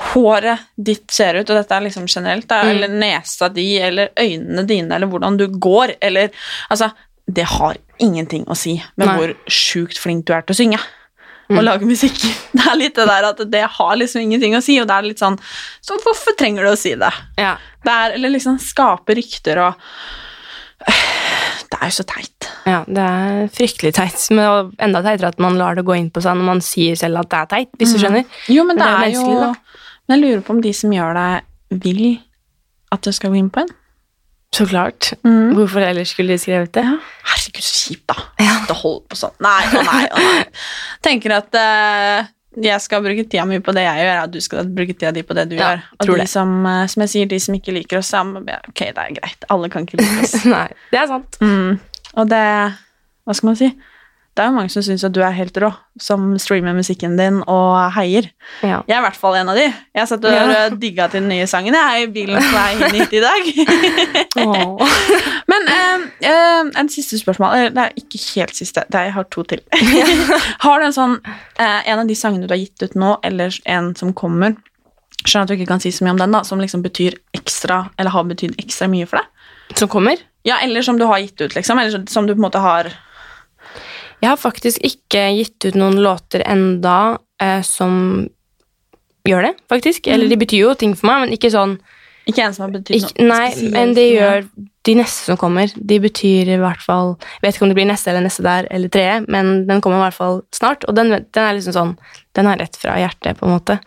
[0.00, 2.70] håret ditt ser ut, og dette er liksom generelt, da, Mm.
[2.70, 6.30] eller nesa di, eller øynene dine, eller hvordan du går, eller
[6.70, 6.90] Altså,
[7.30, 9.16] det har ingenting å si med Nei.
[9.18, 10.80] hvor sjukt flink du er til å synge.
[11.50, 11.64] Og Mm.
[11.64, 12.14] lage musikk.
[12.54, 15.02] Det er litt det der at det har liksom ingenting å si, og det er
[15.02, 15.38] litt sånn
[15.82, 17.10] Så hvorfor trenger du å si det?
[17.38, 17.56] Ja.
[17.84, 19.74] Det er, eller liksom skape rykter og
[21.70, 22.46] Det er jo så teit.
[22.66, 24.30] Ja, det er fryktelig teit.
[24.30, 26.96] Men er enda teitere at man lar det gå inn på seg når man sier
[26.98, 28.02] selv at det er teit, hvis du Mhm.
[28.04, 28.24] skjønner.
[28.48, 29.54] Jo, men det, er, jo menneskelig, da.
[30.10, 31.28] Men jeg lurer på om de som gjør det,
[31.84, 32.06] vil
[32.90, 33.68] at du skal gå inn på en.
[34.50, 35.12] Så klart.
[35.22, 35.52] Mm.
[35.54, 36.82] Hvorfor ellers skulle de skrevet det?
[36.82, 38.16] Herregud, så kjipt, da.
[38.66, 39.36] Det holder på sånn.
[39.46, 40.40] Nei, og nei, og nei.
[41.06, 44.72] Tenker at uh, jeg skal bruke tida mi på det jeg gjør, og du skal
[44.80, 45.86] bruke tida di på det du Ja, gjør.
[46.02, 49.04] Og de som, uh, som jeg sier, de som ikke liker oss, sammen, ok, det
[49.06, 49.46] er greit.
[49.54, 50.34] Alle kan ikke like oss.
[50.50, 51.38] Nei, det er sant.
[51.38, 51.78] Mm.
[52.18, 52.44] Og det
[53.22, 53.70] Hva skal man si?
[54.40, 55.68] Det er jo mange som syns at du er helt rå,
[56.00, 58.30] som streamer musikken din og heier.
[58.64, 58.78] Ja.
[58.88, 59.66] Jeg er i hvert fall en av de.
[59.68, 60.62] Jeg satt og Ja.
[60.84, 63.50] digga til den nye sangen jeg er i bilen på vei inn hit i dag.
[65.52, 67.68] Men eh, eh, en siste spørsmål.
[67.76, 68.86] Det er ikke helt siste.
[68.88, 69.60] Det er, jeg har to til.
[70.64, 73.60] har du en sånn eh, En av de sangene du har gitt ut nå, eller
[73.68, 74.56] en som kommer
[75.20, 77.82] Skjønner at du ikke kan si så mye om den, da, som liksom betyr ekstra,
[78.00, 79.76] eller har betydd ekstra mye for deg?
[79.76, 80.16] Som kommer?
[80.48, 81.76] Ja, eller som du har gitt ut, liksom.
[81.76, 82.88] Eller som du på en måte har
[84.20, 88.28] Jeg har faktisk ikke gitt ut noen låter enda eh, som
[89.28, 90.10] gjør det, faktisk.
[90.10, 91.78] Eller de betyr jo ting for meg, men ikke sånn
[92.28, 93.26] Ikke en som har betydd noe?
[93.30, 94.44] Nei, men de gjør
[94.88, 95.72] de neste som kommer.
[95.74, 98.68] De betyr i hvert fall Jeg vet ikke om det blir neste eller neste der
[98.70, 100.86] eller tredje, men den kommer i hvert fall snart.
[100.88, 101.98] Og den, den er liksom sånn
[102.36, 103.80] Den er rett fra hjertet, på en måte.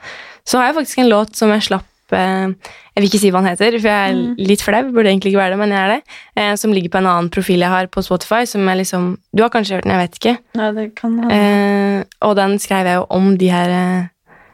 [0.43, 3.49] Så har jeg faktisk en låt som jeg slapp Jeg vil ikke si hva han
[3.51, 4.35] heter, for jeg er Mm.
[4.37, 4.81] litt flau.
[4.93, 6.01] Burde egentlig ikke være det, men jeg er det.
[6.37, 8.45] Eh, som ligger på en annen profil jeg har på Spotify.
[8.45, 10.37] Som jeg liksom Du har kanskje hørt den, jeg vet ikke.
[10.55, 11.31] Ja, det kan hende.
[11.33, 14.09] Eh, og den skrev jeg jo om de her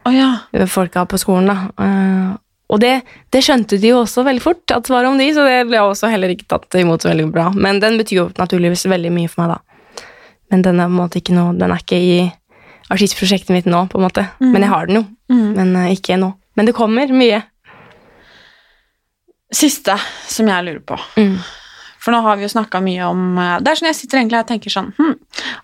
[0.06, 0.40] oh, ja.
[0.66, 2.38] folka på skolen, da.
[2.70, 3.02] Og det,
[3.32, 5.80] det skjønte de jo også veldig fort, at det var om de, så det ble
[5.82, 7.50] også heller ikke tatt imot så veldig bra.
[7.56, 10.04] Men den betyr jo naturligvis veldig mye for meg, da.
[10.52, 12.32] Men den er på en måte ikke noe Den er ikke i
[12.90, 14.28] artistprosjektet mitt nå, på en måte.
[14.40, 14.52] Mm.
[14.54, 15.04] Men jeg har den jo.
[15.30, 15.50] Mm.
[15.58, 16.34] Men ikke nå.
[16.60, 17.40] Men det kommer mye.
[19.56, 19.96] Siste
[20.28, 20.98] som jeg lurer på.
[22.04, 24.40] For nå har vi jo snakka mye om eh, Det er sånn jeg sitter egentlig
[24.40, 25.16] og tenker sånn hm,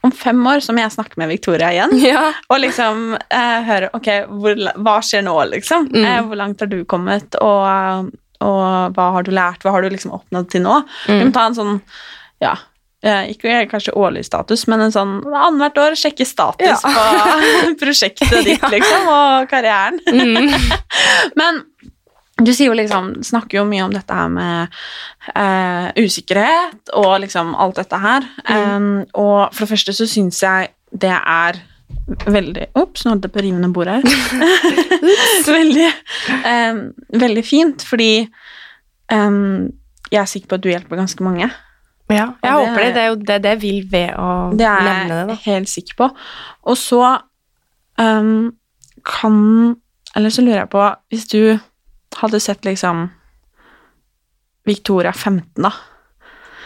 [0.04, 1.96] Om fem år så må jeg snakke med Victoria igjen.
[2.52, 5.90] Og liksom eh, høre Ok, hvor, hva skjer nå, liksom?
[5.92, 6.04] Mm.
[6.04, 8.12] Eh, hvor langt har du kommet, og,
[8.44, 9.64] og hva har du lært?
[9.64, 10.82] Hva har du liksom oppnådd til nå?
[11.08, 11.20] Mm.
[11.20, 11.76] Vi må ta en sånn
[12.44, 12.56] Ja.
[13.04, 16.78] Eh, Ikke kanskje årlig status, men en sånn annethvert år sjekke status Ja.
[16.80, 20.00] på prosjektet ditt, liksom, og karrieren.
[20.08, 20.54] Mm.
[21.40, 21.64] Men
[22.36, 24.74] du sier jo liksom, snakker jo mye om dette her med
[25.32, 28.26] uh, usikkerhet og liksom alt dette her.
[28.50, 31.62] Um, og for det første så syns jeg det er
[32.06, 34.36] veldig Ops, nå holdt jeg på å rive ned bordet her.
[35.48, 35.88] veldig,
[36.44, 36.82] um,
[37.24, 38.12] veldig fint, fordi
[39.16, 39.72] um,
[40.12, 41.50] jeg er sikker på at du hjelper ganske mange.
[42.10, 42.90] Ja, jeg det, håper det.
[42.94, 45.96] Det er jo det, det vil ved å Det nevne det, er jeg helt sikker
[46.04, 46.10] på.
[46.70, 47.00] Og så
[47.98, 48.52] um,
[49.04, 49.40] kan
[50.16, 51.60] Eller så lurer jeg på Hvis du
[52.22, 53.10] hadde sett liksom
[54.66, 55.72] Victoria 15, da.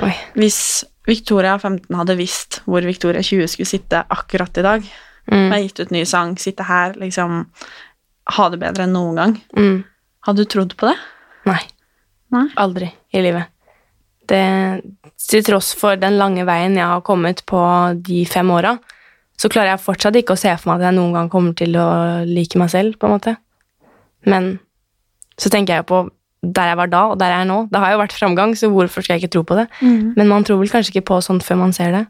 [0.05, 0.13] Oi.
[0.39, 0.59] Hvis
[1.07, 4.89] Victoria 15 hadde visst hvor Victoria 20 skulle sitte akkurat i dag,
[5.29, 5.51] Mm.
[5.53, 7.45] og gitt ut ny sang, sitte her, liksom
[8.31, 9.83] Ha det bedre enn noen gang, Mm.
[10.25, 10.95] hadde du trodd på det?
[11.45, 11.59] Nei.
[12.57, 13.47] Aldri i livet.
[14.30, 14.43] Det,
[15.30, 17.59] til tross for den lange veien jeg har kommet på
[18.05, 18.75] de fem åra,
[19.39, 21.77] så klarer jeg fortsatt ikke å se for meg at jeg noen gang kommer til
[21.80, 21.89] å
[22.27, 23.36] like meg selv, på en måte.
[24.30, 24.57] Men
[25.39, 26.03] så tenker jeg på
[26.39, 27.59] der jeg var da, og der jeg er nå.
[27.71, 29.67] Det har jo vært framgang, så hvorfor skal jeg ikke tro på det?
[29.84, 30.13] Mm.
[30.15, 32.05] Men man tror vel kanskje ikke på sånt før man ser det.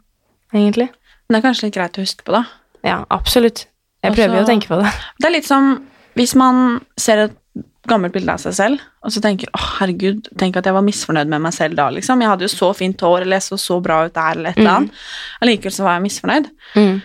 [0.54, 0.90] egentlig.
[1.28, 2.44] Men det er kanskje litt greit å huske på, da.
[2.86, 3.68] Ja, absolutt.
[4.06, 4.92] Jeg prøver jo å tenke på det.
[5.20, 5.74] Det er litt som
[6.18, 7.36] hvis man ser et
[7.90, 11.32] gammelt bilde av seg selv, og så tenker åh, herregud, tenk at jeg var misfornøyd
[11.32, 12.22] med meg selv da, liksom.
[12.24, 14.62] Jeg hadde jo så fint hår, eller jeg så så bra ut der, eller et
[14.62, 15.00] eller annet.
[15.44, 16.52] Allikevel så var jeg misfornøyd.
[16.76, 17.00] Mm.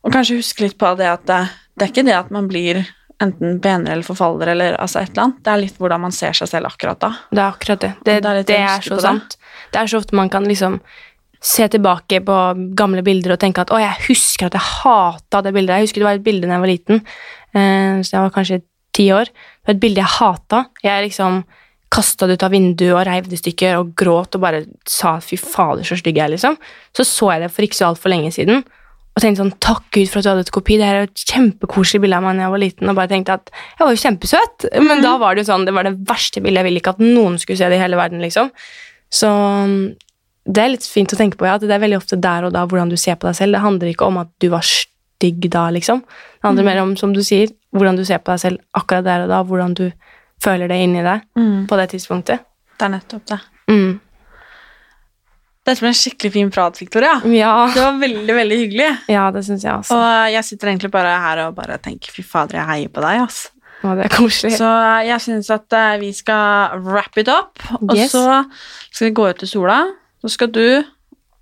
[0.00, 1.42] Og kanskje huske litt på det at det,
[1.76, 2.82] det er ikke det at man blir
[3.20, 5.44] enten penere eller forfaller, eller altså et eller annet.
[5.44, 7.12] Det er litt hvordan man ser seg selv akkurat da.
[7.28, 7.92] Det er akkurat det.
[8.00, 9.36] Det, det er det er så sant.
[9.70, 10.80] Det er så ofte man kan liksom
[11.40, 12.38] se tilbake på
[12.76, 15.78] gamle bilder og tenke at å, jeg husker at jeg hata det bildet.
[15.78, 17.00] Jeg husker det var et bilde da jeg var liten,
[17.56, 18.60] eh, så jeg var kanskje
[18.96, 19.30] ti år.
[19.30, 20.64] Det var et bilde jeg hata.
[20.84, 21.42] Jeg liksom
[21.90, 25.16] kasta det ut av vinduet og reiv det i stykker og gråt og bare sa
[25.24, 26.58] fy fader, så stygg jeg er, liksom.
[26.94, 28.62] Så så jeg det for ikke så altfor lenge siden.
[29.10, 30.76] Og tenkte sånn, takk Gud for at du hadde et kopi.
[30.78, 32.92] Det her er jo et kjempekoselig bilde av meg da jeg var liten.
[32.92, 34.68] Og bare tenkte at jeg var jo kjempesøt.
[34.88, 36.62] Men da var det jo sånn, det var det verste bildet.
[36.62, 38.52] Jeg ville ikke at noen skulle se det i hele verden, liksom.
[39.10, 39.74] Så um,
[40.46, 41.58] det er litt fint å tenke på, ja.
[41.58, 43.58] At det er veldig ofte der og da hvordan du ser på deg selv.
[43.58, 44.62] Det handler ikke om at du var
[45.20, 46.00] stygg da, liksom.
[46.40, 49.22] Det handler mer om, som du sier, hvordan du ser på deg selv akkurat der
[49.26, 49.42] og da.
[49.44, 49.90] Hvordan du
[50.42, 51.66] føler det inni deg Mm.
[51.68, 52.40] på det tidspunktet.
[52.78, 53.40] Det er nettopp det.
[53.68, 54.00] Mm.
[55.66, 57.18] Dette ble en skikkelig fin prat, Victoria.
[57.28, 57.52] Ja.
[57.74, 58.88] Det var veldig, veldig hyggelig.
[59.12, 59.94] ja, det synes jeg også.
[59.94, 63.20] Og jeg sitter egentlig bare her og bare tenker fy fader, jeg heier på deg,
[63.26, 63.50] ass.
[63.84, 64.54] Å, det er koselig.
[64.58, 64.70] Så
[65.06, 68.12] jeg syns at eh, vi skal wrap it up, og Yes.
[68.12, 68.42] så
[68.90, 69.82] skal vi gå ut til sola.
[70.24, 70.64] Så skal du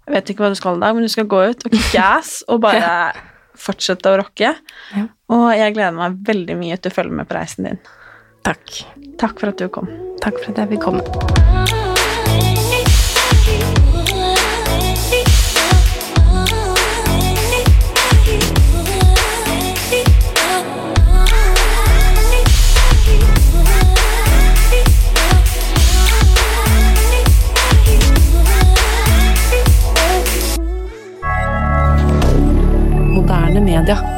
[0.09, 2.01] Jeg vet ikke hva du skal i dag, men du skal gå ut og kicke
[2.19, 3.13] ass og bare
[3.59, 4.55] fortsette å rocke.
[4.95, 5.05] Ja.
[5.35, 7.83] Og jeg gleder meg veldig mye til å følge med på reisen din.
[8.47, 8.81] Takk.
[9.21, 9.91] Takk for at du kom.
[10.25, 11.88] Takk for at jeg fikk komme.
[33.59, 34.18] moderne media.